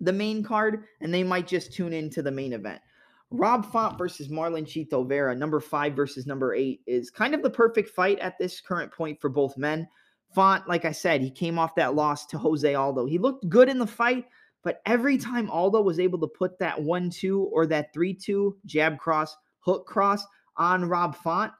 [0.00, 2.80] the main card and they might just tune into the main event.
[3.30, 7.50] Rob Font versus Marlon Chito Vera, number five versus number eight, is kind of the
[7.50, 9.88] perfect fight at this current point for both men.
[10.34, 13.06] Font, like I said, he came off that loss to Jose Aldo.
[13.06, 14.26] He looked good in the fight,
[14.62, 18.56] but every time Aldo was able to put that one two or that three two
[18.66, 20.24] jab cross, hook cross
[20.56, 21.52] on Rob Font,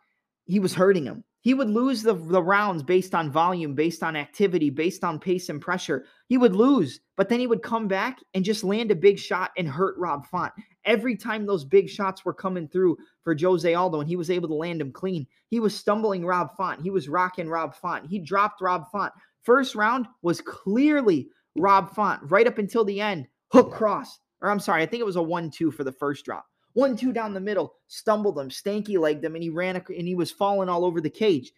[0.45, 1.25] he was hurting him.
[1.45, 5.51] He would lose the, the rounds based on volume, based on activity, based on pace
[5.51, 6.07] and pressure.
[6.27, 9.51] He would lose, but then he would come back and just land a big shot
[9.59, 10.55] and hurt Rob Font.
[10.87, 14.49] Every time those big shots were coming through for Jose Aldo and he was able
[14.49, 16.81] to land them clean, he was stumbling Rob Font.
[16.81, 18.07] He was rocking Rob Font.
[18.07, 19.13] He dropped Rob Font.
[19.43, 23.29] First round was clearly Rob Font right up until the end.
[23.53, 24.19] Hook cross.
[24.41, 26.47] Or I'm sorry, I think it was a 1 2 for the first drop.
[26.75, 30.15] One, two down the middle, stumbled him, stanky legged him, and he ran and he
[30.15, 31.53] was falling all over the cage.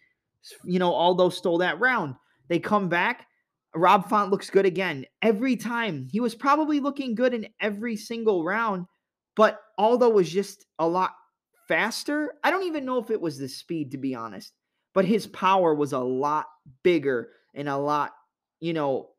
[0.63, 2.15] You know, Aldo stole that round.
[2.47, 3.27] They come back.
[3.75, 5.05] Rob Font looks good again.
[5.21, 8.85] Every time he was probably looking good in every single round,
[9.35, 11.13] but Aldo was just a lot
[11.67, 12.33] faster.
[12.43, 14.53] I don't even know if it was the speed, to be honest,
[14.93, 16.45] but his power was a lot
[16.83, 18.13] bigger and a lot,
[18.59, 19.09] you know,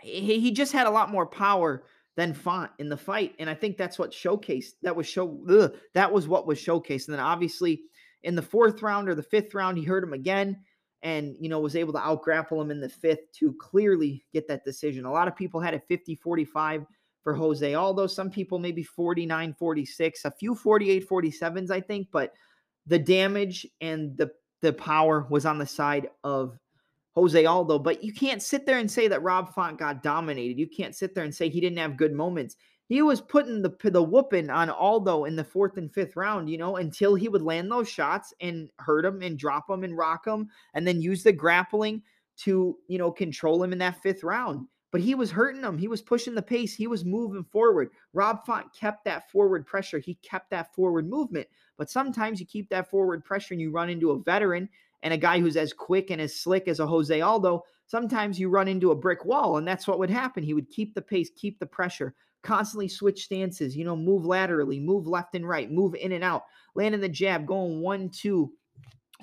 [0.00, 1.84] he, he just had a lot more power
[2.16, 3.34] than Font in the fight.
[3.38, 4.72] And I think that's what showcased.
[4.82, 5.40] That was show.
[5.48, 7.08] Ugh, that was what was showcased.
[7.08, 7.82] And then obviously
[8.22, 10.58] in the fourth round or the fifth round, he hurt him again,
[11.02, 14.46] and you know was able to out grapple him in the fifth to clearly get
[14.48, 15.04] that decision.
[15.04, 16.86] A lot of people had a 50-45
[17.22, 18.06] for Jose Aldo.
[18.06, 22.32] Some people maybe 49-46, a few 48-47s, I think, but
[22.86, 26.56] the damage and the the power was on the side of
[27.14, 30.58] Jose Aldo, but you can't sit there and say that Rob Font got dominated.
[30.58, 32.56] You can't sit there and say he didn't have good moments.
[32.88, 36.58] He was putting the the whooping on Aldo in the fourth and fifth round, you
[36.58, 40.26] know, until he would land those shots and hurt him and drop him and rock
[40.26, 42.02] him, and then use the grappling
[42.38, 44.66] to you know control him in that fifth round.
[44.90, 45.78] But he was hurting him.
[45.78, 46.74] He was pushing the pace.
[46.74, 47.90] He was moving forward.
[48.12, 49.98] Rob Font kept that forward pressure.
[49.98, 51.48] He kept that forward movement.
[51.78, 54.68] But sometimes you keep that forward pressure and you run into a veteran
[55.02, 58.48] and a guy who's as quick and as slick as a Jose Aldo, sometimes you
[58.48, 59.56] run into a brick wall.
[59.56, 60.42] And that's what would happen.
[60.42, 64.80] He would keep the pace, keep the pressure, constantly switch stances, you know, move laterally,
[64.80, 68.52] move left and right, move in and out, landing the jab, going one, two,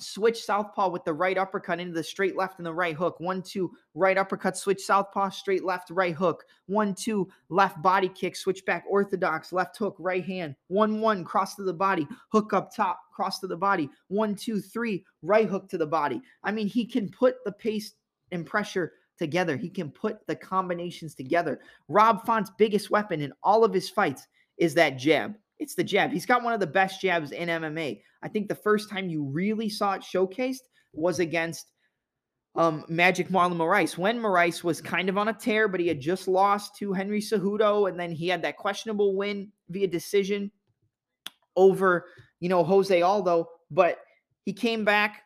[0.01, 3.19] switch southpaw with the right uppercut into the straight left and the right hook.
[3.19, 6.45] One, two, right uppercut, switch southpaw, straight left, right hook.
[6.67, 10.55] One, two, left body kick, switch back orthodox, left hook, right hand.
[10.67, 13.89] One, one, cross to the body, hook up top, cross to the body.
[14.07, 16.21] One, two, three, right hook to the body.
[16.43, 17.93] I mean, he can put the pace
[18.31, 19.57] and pressure together.
[19.57, 21.59] He can put the combinations together.
[21.87, 25.35] Rob Font's biggest weapon in all of his fights is that jab.
[25.59, 26.11] It's the jab.
[26.11, 28.01] He's got one of the best jabs in MMA.
[28.23, 31.71] I think the first time you really saw it showcased was against
[32.55, 35.99] um, Magic Marlon Moraes when Moraes was kind of on a tear, but he had
[35.99, 40.51] just lost to Henry Cejudo, and then he had that questionable win via decision
[41.55, 42.07] over,
[42.39, 43.47] you know, Jose Aldo.
[43.69, 43.99] But
[44.45, 45.23] he came back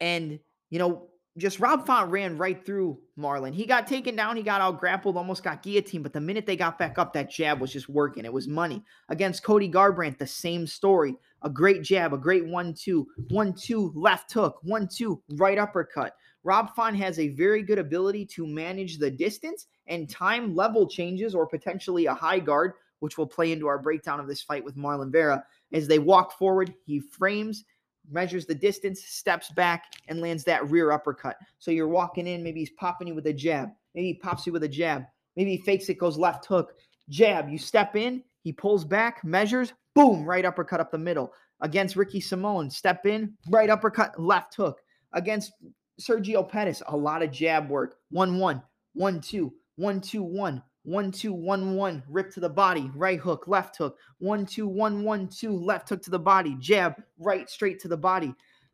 [0.00, 0.38] and,
[0.70, 3.54] you know, just Rob Font ran right through Marlon.
[3.54, 4.36] He got taken down.
[4.36, 6.02] He got out grappled, almost got guillotined.
[6.02, 8.24] But the minute they got back up, that jab was just working.
[8.24, 8.82] It was money.
[9.08, 11.16] Against Cody Garbrandt, the same story.
[11.42, 16.14] A great jab, a great one two, one two left hook, one two right uppercut.
[16.42, 21.34] Rob Font has a very good ability to manage the distance and time level changes
[21.34, 24.76] or potentially a high guard, which will play into our breakdown of this fight with
[24.76, 25.44] Marlon Vera.
[25.72, 27.64] As they walk forward, he frames,
[28.10, 31.36] measures the distance, steps back, and lands that rear uppercut.
[31.58, 34.52] So you're walking in, maybe he's popping you with a jab, maybe he pops you
[34.52, 35.04] with a jab,
[35.36, 36.74] maybe he fakes it, goes left hook,
[37.08, 37.48] jab.
[37.48, 41.32] You step in, he pulls back, measures, boom, right uppercut up the middle.
[41.60, 44.80] Against Ricky Simón, step in, right uppercut, left hook.
[45.12, 45.52] Against
[46.00, 47.96] Sergio Pettis, a lot of jab work.
[48.10, 52.90] 1 1, 1 2, 1 2 1, 1 2 1 1, rip to the body,
[52.94, 53.98] right hook, left hook.
[54.18, 57.96] 1 2 1 1 2, left hook to the body, jab, right straight to the
[57.96, 58.32] body.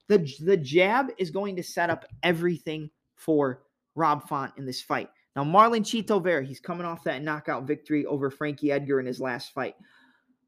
[0.09, 3.63] The, the jab is going to set up everything for
[3.95, 5.09] Rob Font in this fight.
[5.35, 9.19] Now, Marlon Chito Vera, he's coming off that knockout victory over Frankie Edgar in his
[9.19, 9.75] last fight.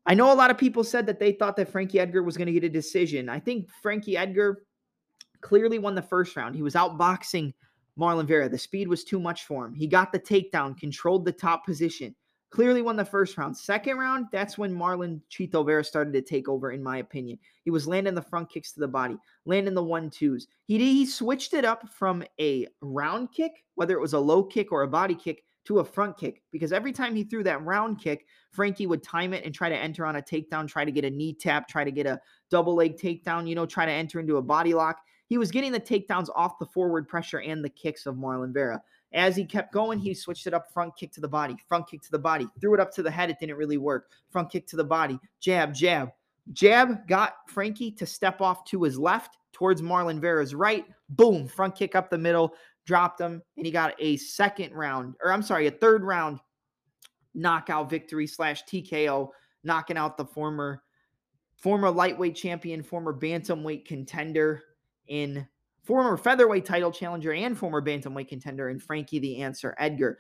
[0.04, 2.46] I know a lot of people said that they thought that Frankie Edgar was going
[2.46, 3.30] to get a decision.
[3.30, 4.64] I think Frankie Edgar
[5.40, 6.54] clearly won the first round.
[6.54, 7.54] He was outboxing
[7.98, 8.48] Marlon Vera.
[8.48, 9.74] The speed was too much for him.
[9.74, 12.14] He got the takedown, controlled the top position,
[12.50, 13.56] clearly won the first round.
[13.56, 17.38] Second round, that's when Marlon Chito Vera started to take over, in my opinion.
[17.64, 19.16] He was landing the front kicks to the body,
[19.46, 20.46] landing the one twos.
[20.66, 24.72] He, he switched it up from a round kick, whether it was a low kick
[24.72, 28.00] or a body kick, to a front kick because every time he threw that round
[28.00, 31.04] kick, Frankie would time it and try to enter on a takedown, try to get
[31.04, 32.20] a knee tap, try to get a
[32.50, 34.98] double leg takedown, you know, try to enter into a body lock.
[35.26, 38.82] He was getting the takedowns off the forward pressure and the kicks of Marlon Vera.
[39.12, 42.02] As he kept going, he switched it up front kick to the body, front kick
[42.02, 43.30] to the body, threw it up to the head.
[43.30, 44.10] It didn't really work.
[44.30, 46.10] Front kick to the body, jab, jab.
[46.52, 50.84] Jab got Frankie to step off to his left towards Marlon Vera's right.
[51.10, 52.54] Boom, front kick up the middle
[52.86, 56.38] dropped him, and he got a second round, or I'm sorry, a third round
[57.34, 59.30] knockout victory slash TKO,
[59.64, 60.82] knocking out the former
[61.56, 64.62] former lightweight champion, former bantamweight contender
[65.08, 65.46] in
[65.82, 70.18] former featherweight title challenger and former bantamweight contender in Frankie the Answer Edgar.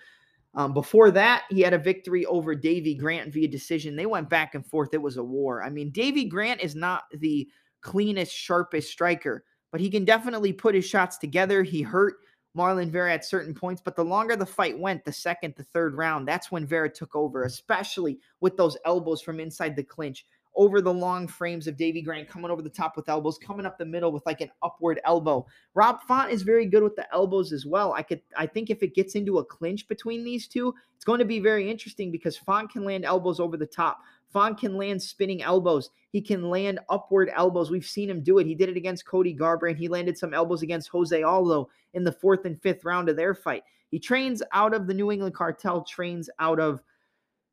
[0.54, 3.96] Um, before that, he had a victory over Davy Grant via decision.
[3.96, 4.90] They went back and forth.
[4.92, 5.64] It was a war.
[5.64, 7.48] I mean, Davy Grant is not the
[7.80, 11.64] cleanest, sharpest striker, but he can definitely put his shots together.
[11.64, 12.14] He hurt
[12.56, 15.96] Marlon Vera at certain points, but the longer the fight went, the second, the third
[15.96, 20.24] round, that's when Vera took over, especially with those elbows from inside the clinch,
[20.56, 23.78] over the long frames of Davy Grant coming over the top with elbows, coming up
[23.78, 25.46] the middle with like an upward elbow.
[25.74, 27.92] Rob Font is very good with the elbows as well.
[27.92, 31.18] I could I think if it gets into a clinch between these two, it's going
[31.18, 33.98] to be very interesting because Font can land elbows over the top.
[34.32, 35.90] Font can land spinning elbows.
[36.10, 37.70] He can land upward elbows.
[37.70, 38.46] We've seen him do it.
[38.46, 39.76] He did it against Cody Garbrandt.
[39.76, 43.34] He landed some elbows against Jose Aldo in the fourth and fifth round of their
[43.34, 43.62] fight.
[43.90, 46.82] He trains out of the New England cartel, trains out of,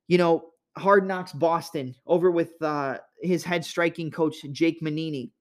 [0.07, 5.32] you know, Hard Knocks Boston over with uh, his head striking coach, Jake Manini.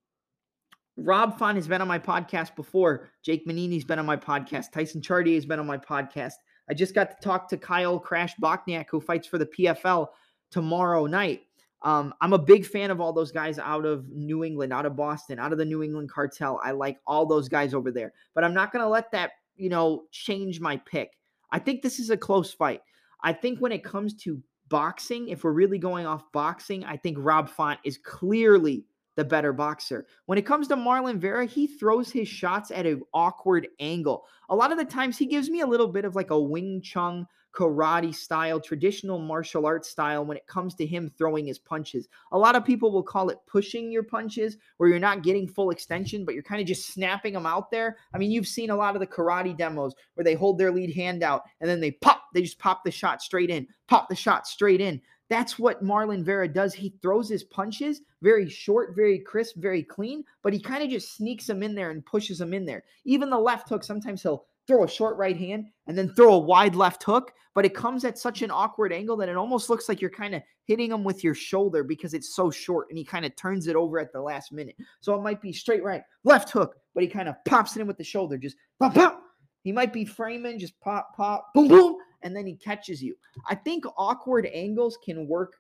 [0.97, 3.09] Rob Font has been on my podcast before.
[3.23, 4.73] Jake Manini's been on my podcast.
[4.73, 6.35] Tyson Chartier has been on my podcast.
[6.69, 10.09] I just got to talk to Kyle Crash Bochniak, who fights for the PFL
[10.51, 11.43] tomorrow night.
[11.83, 14.97] Um, I'm a big fan of all those guys out of New England, out of
[14.97, 16.61] Boston, out of the New England cartel.
[16.63, 19.71] I like all those guys over there, but I'm not going to let that, you
[19.71, 21.13] know, change my pick.
[21.51, 22.83] I think this is a close fight.
[23.23, 27.19] I think when it comes to boxing, if we're really going off boxing, I think
[27.21, 30.07] Rob Font is clearly the better boxer.
[30.27, 34.25] When it comes to Marlon Vera, he throws his shots at an awkward angle.
[34.49, 36.81] A lot of the times he gives me a little bit of like a Wing
[36.83, 42.09] Chun karate style, traditional martial arts style when it comes to him throwing his punches.
[42.33, 45.71] A lot of people will call it pushing your punches, where you're not getting full
[45.71, 47.97] extension, but you're kind of just snapping them out there.
[48.15, 50.95] I mean, you've seen a lot of the karate demos where they hold their lead
[50.95, 54.15] hand out and then they pop, they just pop the shot straight in, pop the
[54.15, 55.01] shot straight in.
[55.29, 56.75] That's what Marlon Vera does.
[56.75, 61.17] He throws his punches very short, very crisp, very clean, but he kind of just
[61.17, 62.83] sneaks them in there and pushes them in there.
[63.05, 66.39] Even the left hook, sometimes he'll throw a short right hand and then throw a
[66.39, 69.89] wide left hook, but it comes at such an awkward angle that it almost looks
[69.89, 73.05] like you're kind of hitting him with your shoulder because it's so short and he
[73.05, 74.77] kind of turns it over at the last minute.
[75.01, 77.87] So it might be straight right, left hook, but he kind of pops it in
[77.87, 79.23] with the shoulder, just pop, pop.
[79.65, 83.17] He might be framing, just pop, pop, boom, boom, and then he catches you.
[83.49, 85.55] I think awkward angles can work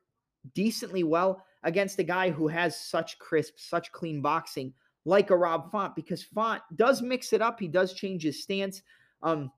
[0.55, 4.73] decently well against a guy who has such crisp, such clean boxing
[5.05, 7.59] like a Rob Font because Font does mix it up.
[7.59, 8.83] He does change his stance.
[9.23, 9.51] Um,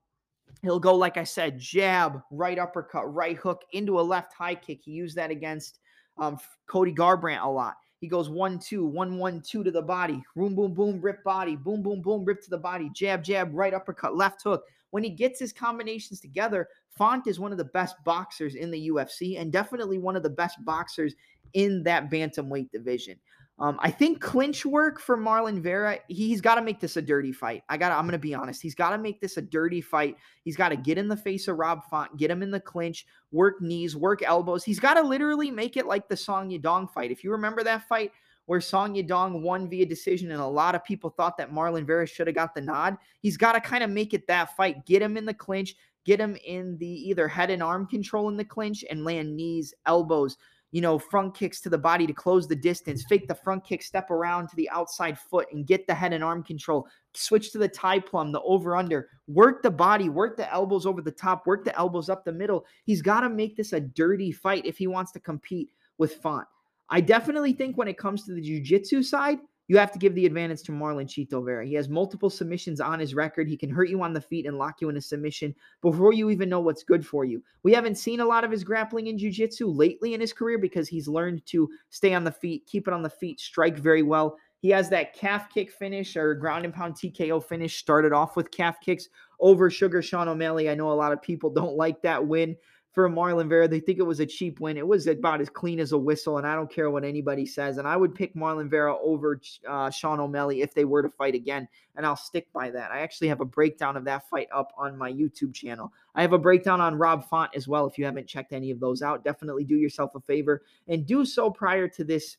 [0.61, 4.81] he'll go, like I said, jab, right uppercut, right hook into a left high kick.
[4.83, 5.79] He used that against
[6.17, 6.37] um,
[6.67, 7.75] Cody Garbrandt a lot.
[7.99, 10.21] He goes one, two, one, one, two to the body.
[10.35, 11.55] Boom, boom, boom, rip body.
[11.55, 12.89] Boom, boom, boom, rip to the body.
[12.93, 14.63] Jab, jab, right uppercut, left hook.
[14.93, 18.89] When he gets his combinations together, Font is one of the best boxers in the
[18.89, 21.15] UFC and definitely one of the best boxers
[21.55, 23.17] in that bantamweight division.
[23.57, 25.97] Um, I think clinch work for Marlon Vera.
[26.09, 27.63] He's got to make this a dirty fight.
[27.69, 27.91] I got.
[27.91, 28.61] I'm going to be honest.
[28.61, 30.15] He's got to make this a dirty fight.
[30.43, 33.07] He's got to get in the face of Rob Font, get him in the clinch,
[33.31, 34.63] work knees, work elbows.
[34.63, 37.09] He's got to literally make it like the Song Yadong fight.
[37.09, 38.11] If you remember that fight
[38.45, 42.05] where Song Yadong won via decision, and a lot of people thought that Marlon Vera
[42.05, 42.97] should have got the nod.
[43.21, 44.85] He's got to kind of make it that fight.
[44.85, 45.75] Get him in the clinch.
[46.05, 49.73] Get him in the either head and arm control in the clinch and land knees,
[49.85, 50.37] elbows
[50.73, 53.83] you know, front kicks to the body to close the distance, fake the front kick,
[53.83, 57.59] step around to the outside foot and get the head and arm control, switch to
[57.59, 61.45] the Thai plum, the over under, work the body, work the elbows over the top,
[61.45, 62.65] work the elbows up the middle.
[62.85, 65.69] He's got to make this a dirty fight if he wants to compete
[65.99, 66.47] with Font.
[66.93, 70.27] I definitely think when it comes to the jiu-jitsu side, you have to give the
[70.27, 71.65] advantage to Marlon Chito Vera.
[71.65, 73.49] He has multiple submissions on his record.
[73.49, 76.29] He can hurt you on the feet and lock you in a submission before you
[76.29, 77.41] even know what's good for you.
[77.63, 80.87] We haven't seen a lot of his grappling in jiu-jitsu lately in his career because
[80.87, 84.37] he's learned to stay on the feet, keep it on the feet, strike very well.
[84.59, 87.79] He has that calf kick finish or ground and pound TKO finish.
[87.79, 90.69] Started off with calf kicks over Sugar Sean O'Malley.
[90.69, 92.55] I know a lot of people don't like that win
[92.93, 93.67] for Marlon Vera.
[93.67, 94.77] They think it was a cheap win.
[94.77, 97.77] It was about as clean as a whistle, and I don't care what anybody says.
[97.77, 101.33] And I would pick Marlon Vera over uh, Sean O'Malley if they were to fight
[101.33, 102.91] again, and I'll stick by that.
[102.91, 105.91] I actually have a breakdown of that fight up on my YouTube channel.
[106.13, 107.87] I have a breakdown on Rob Font as well.
[107.87, 111.25] If you haven't checked any of those out, definitely do yourself a favor and do
[111.25, 112.37] so prior to this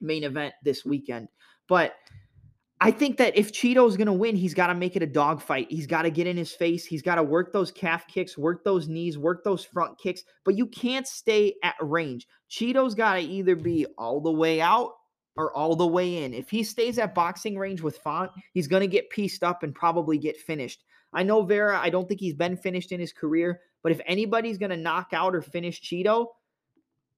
[0.00, 1.28] main event this weekend.
[1.68, 1.94] But
[2.80, 5.66] I think that if Chito's going to win, he's got to make it a dogfight.
[5.68, 6.84] He's got to get in his face.
[6.84, 10.56] He's got to work those calf kicks, work those knees, work those front kicks, but
[10.56, 12.28] you can't stay at range.
[12.48, 14.92] Chito's got to either be all the way out
[15.36, 16.32] or all the way in.
[16.32, 19.74] If he stays at boxing range with Font, he's going to get pieced up and
[19.74, 20.84] probably get finished.
[21.12, 24.58] I know Vera, I don't think he's been finished in his career, but if anybody's
[24.58, 26.26] going to knock out or finish Chito,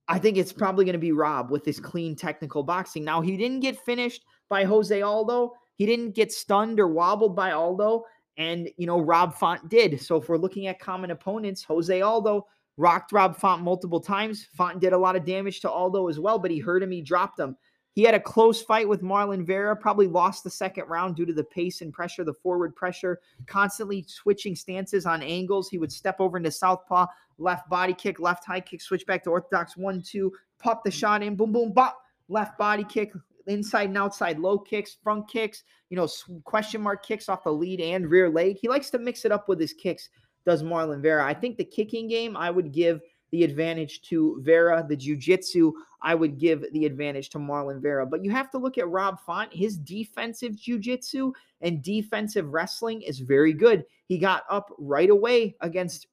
[0.09, 3.05] I think it's probably going to be Rob with his clean technical boxing.
[3.05, 5.55] Now, he didn't get finished by Jose Aldo.
[5.77, 8.05] He didn't get stunned or wobbled by Aldo.
[8.37, 10.01] And, you know, Rob Font did.
[10.01, 12.47] So if we're looking at common opponents, Jose Aldo
[12.77, 14.47] rocked Rob Font multiple times.
[14.55, 16.91] Font did a lot of damage to Aldo as well, but he hurt him.
[16.91, 17.57] He dropped him.
[17.93, 21.33] He had a close fight with Marlon Vera, probably lost the second round due to
[21.33, 25.69] the pace and pressure, the forward pressure, constantly switching stances on angles.
[25.69, 27.07] He would step over into southpaw,
[27.39, 31.23] left body kick, left high kick, switch back to orthodox one, two, pop the shot
[31.23, 33.13] in, boom, boom, bop, left body kick,
[33.51, 36.09] inside and outside low kicks, front kicks, you know,
[36.45, 38.59] question mark kicks off the lead and rear leg.
[38.61, 40.09] He likes to mix it up with his kicks,
[40.47, 41.25] does Marlon Vera.
[41.25, 43.01] I think the kicking game, I would give
[43.33, 44.85] the advantage to Vera.
[44.89, 45.73] The jiu-jitsu,
[46.03, 48.07] I would give the advantage to Marlon Vera.
[48.07, 49.53] But you have to look at Rob Font.
[49.53, 53.85] His defensive jiu-jitsu and defensive wrestling is very good.
[54.07, 56.07] He got up right away against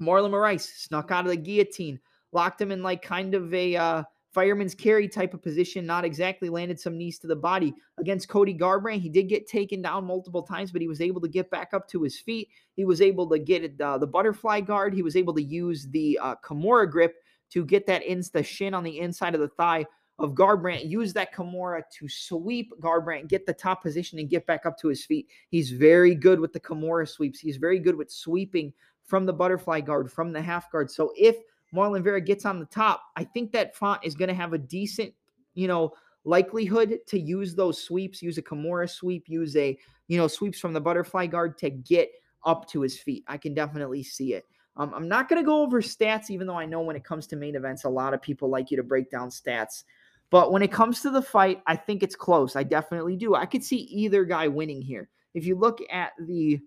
[0.00, 2.00] Marlon Moraes, snuck out of the guillotine,
[2.32, 4.02] locked him in like kind of a uh,
[4.32, 7.74] fireman's carry type of position, not exactly landed some knees to the body.
[7.98, 11.28] Against Cody Garbrandt, he did get taken down multiple times, but he was able to
[11.28, 12.48] get back up to his feet.
[12.74, 14.94] He was able to get uh, the butterfly guard.
[14.94, 17.16] He was able to use the uh, Kimura grip
[17.50, 19.84] to get that in the shin on the inside of the thigh
[20.18, 20.88] of Garbrandt.
[20.88, 24.88] Use that Kimura to sweep Garbrandt, get the top position, and get back up to
[24.88, 25.28] his feet.
[25.50, 27.40] He's very good with the Kimura sweeps.
[27.40, 28.72] He's very good with sweeping
[29.04, 30.90] from the butterfly guard, from the half guard.
[30.90, 31.36] So if
[31.74, 34.58] Marlon Vera gets on the top, I think that Font is going to have a
[34.58, 35.12] decent,
[35.54, 35.92] you know,
[36.24, 39.76] likelihood to use those sweeps, use a Kimura sweep, use a,
[40.08, 42.10] you know, sweeps from the butterfly guard to get
[42.44, 43.24] up to his feet.
[43.26, 44.44] I can definitely see it.
[44.76, 47.26] Um, I'm not going to go over stats, even though I know when it comes
[47.28, 49.84] to main events, a lot of people like you to break down stats.
[50.30, 52.56] But when it comes to the fight, I think it's close.
[52.56, 53.34] I definitely do.
[53.34, 55.10] I could see either guy winning here.
[55.34, 56.60] If you look at the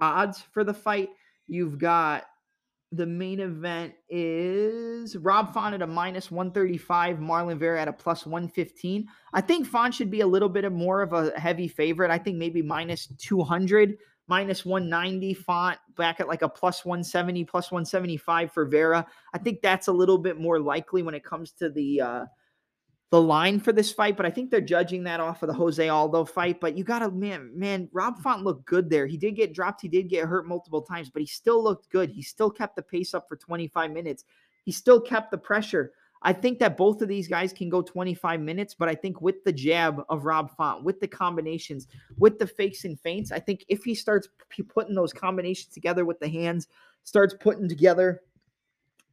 [0.00, 1.08] odds for the fight,
[1.46, 2.24] you've got
[2.92, 8.26] the main event is Rob Font at a minus 135, Marlon Vera at a plus
[8.26, 9.08] 115.
[9.32, 12.10] I think Font should be a little bit of more of a heavy favorite.
[12.10, 13.96] I think maybe minus 200,
[14.28, 19.06] minus 190 Font back at like a plus 170, plus 175 for Vera.
[19.32, 22.24] I think that's a little bit more likely when it comes to the uh,
[23.12, 25.86] the line for this fight, but I think they're judging that off of the Jose
[25.86, 26.60] Aldo fight.
[26.60, 29.06] But you gotta, man, man, Rob Font looked good there.
[29.06, 32.08] He did get dropped, he did get hurt multiple times, but he still looked good.
[32.08, 34.24] He still kept the pace up for 25 minutes.
[34.64, 35.92] He still kept the pressure.
[36.22, 39.44] I think that both of these guys can go 25 minutes, but I think with
[39.44, 43.66] the jab of Rob Font, with the combinations, with the fakes and feints, I think
[43.68, 44.28] if he starts
[44.70, 46.66] putting those combinations together with the hands,
[47.04, 48.22] starts putting together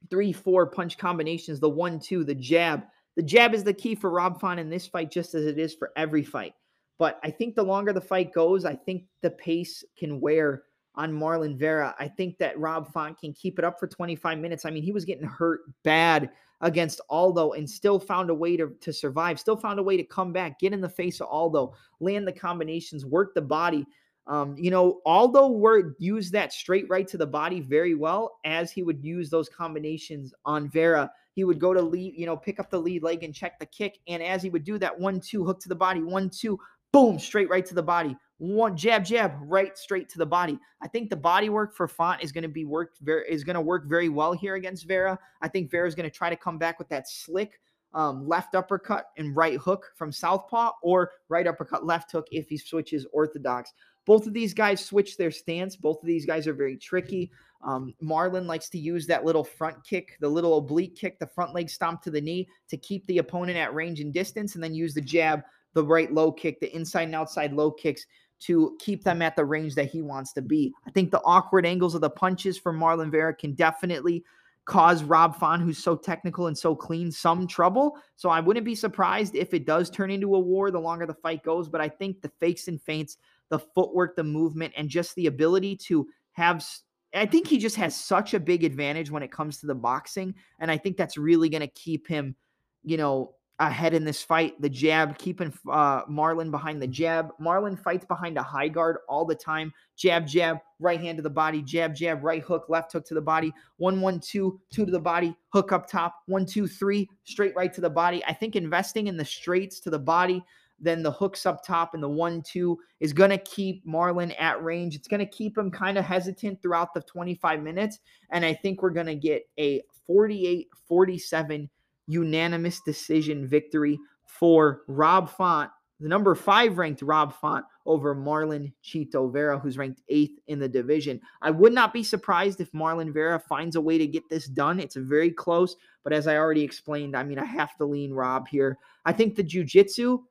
[0.10, 2.84] three, four punch combinations, the one, two, the jab,
[3.16, 5.76] the jab is the key for Rob Font in this fight, just as it is
[5.76, 6.54] for every fight.
[6.98, 10.64] But I think the longer the fight goes, I think the pace can wear
[10.96, 11.96] on Marlon Vera.
[11.98, 14.66] I think that Rob Font can keep it up for 25 minutes.
[14.66, 16.30] I mean, he was getting hurt bad
[16.62, 20.04] against Aldo and still found a way to, to survive, still found a way to
[20.04, 23.86] come back, get in the face of Aldo, land the combinations, work the body.
[24.28, 28.72] Um, you know, Aldo were used that straight right to the body very well as
[28.72, 31.10] he would use those combinations on Vera.
[31.40, 33.66] He would go to lead, you know, pick up the lead leg and check the
[33.66, 34.00] kick.
[34.10, 36.60] And as he would do that, one, two, hook to the body, one, two,
[36.92, 38.18] boom, straight right to the body.
[38.40, 40.60] One jab, jab, right straight to the body.
[40.82, 43.54] I think the body work for Font is going to be worked very is going
[43.54, 45.18] to work very well here against Vera.
[45.42, 47.62] I think Vera is going to try to come back with that slick
[47.94, 52.58] um, left uppercut and right hook from southpaw, or right uppercut, left hook if he
[52.58, 53.72] switches orthodox.
[54.06, 55.76] Both of these guys switch their stance.
[55.76, 57.32] Both of these guys are very tricky.
[57.62, 61.54] Um, Marlon likes to use that little front kick, the little oblique kick, the front
[61.54, 64.74] leg stomp to the knee to keep the opponent at range and distance, and then
[64.74, 65.42] use the jab,
[65.74, 68.06] the right low kick, the inside and outside low kicks
[68.40, 70.74] to keep them at the range that he wants to be.
[70.88, 74.24] I think the awkward angles of the punches for Marlon Vera can definitely
[74.64, 77.98] cause Rob Font, who's so technical and so clean, some trouble.
[78.16, 81.14] So I wouldn't be surprised if it does turn into a war the longer the
[81.14, 81.68] fight goes.
[81.68, 83.18] But I think the fakes and feints,
[83.50, 86.66] the footwork, the movement, and just the ability to have.
[87.14, 90.36] I think he just has such a big advantage when it comes to the boxing.
[90.60, 92.36] And I think that's really going to keep him,
[92.84, 94.60] you know, ahead in this fight.
[94.62, 97.32] The jab, keeping uh, Marlon behind the jab.
[97.42, 99.74] Marlon fights behind a high guard all the time.
[99.98, 101.62] Jab, jab, right hand to the body.
[101.62, 103.52] Jab, jab, right hook, left hook to the body.
[103.78, 105.36] One, one, two, two to the body.
[105.50, 106.16] Hook up top.
[106.28, 108.24] One, two, three, straight right to the body.
[108.26, 110.44] I think investing in the straights to the body,
[110.82, 114.64] then the hooks up top and the one, two is going to keep Marlon at
[114.64, 114.96] range.
[114.96, 118.00] It's going to keep him kind of hesitant throughout the 25 minutes.
[118.32, 121.70] And I think we're going to get a 48 47
[122.08, 125.70] unanimous decision victory for Rob Font,
[126.00, 130.68] the number five ranked Rob Font over Marlon Chito Vera, who's ranked eighth in the
[130.68, 131.20] division.
[131.42, 134.80] I would not be surprised if Marlon Vera finds a way to get this done.
[134.80, 138.48] It's very close, but as I already explained, I mean, I have to lean Rob
[138.48, 138.78] here.
[139.06, 140.24] I think the jujitsu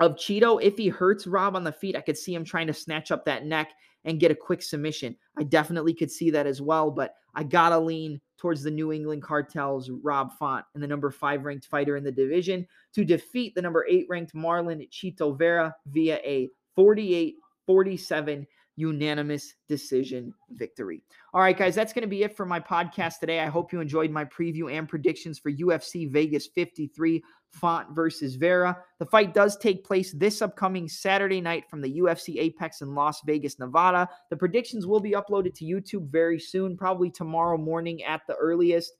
[0.00, 2.74] of Chito, if he hurts Rob on the feet, I could see him trying to
[2.74, 3.70] snatch up that neck
[4.04, 5.16] and get a quick submission.
[5.38, 9.22] I definitely could see that as well, but I gotta lean towards the New England
[9.22, 13.62] Cartel's Rob Font and the number five ranked fighter in the division to defeat the
[13.62, 17.36] number eight ranked Marlon Chito Vera via a 48
[17.66, 18.46] 47
[18.76, 21.02] unanimous decision victory.
[21.32, 23.40] All right, guys, that's going to be it for my podcast today.
[23.40, 28.76] I hope you enjoyed my preview and predictions for UFC Vegas 53 Font versus Vera.
[28.98, 33.20] The fight does take place this upcoming Saturday night from the UFC Apex in Las
[33.24, 34.08] Vegas, Nevada.
[34.30, 38.92] The predictions will be uploaded to YouTube very soon, probably tomorrow morning at the earliest.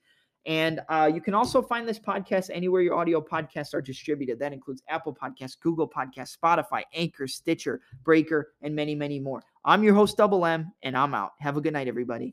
[0.47, 4.39] And uh, you can also find this podcast anywhere your audio podcasts are distributed.
[4.39, 9.43] That includes Apple Podcasts, Google Podcasts, Spotify, Anchor, Stitcher, Breaker, and many, many more.
[9.65, 11.33] I'm your host, Double M, and I'm out.
[11.41, 12.33] Have a good night, everybody.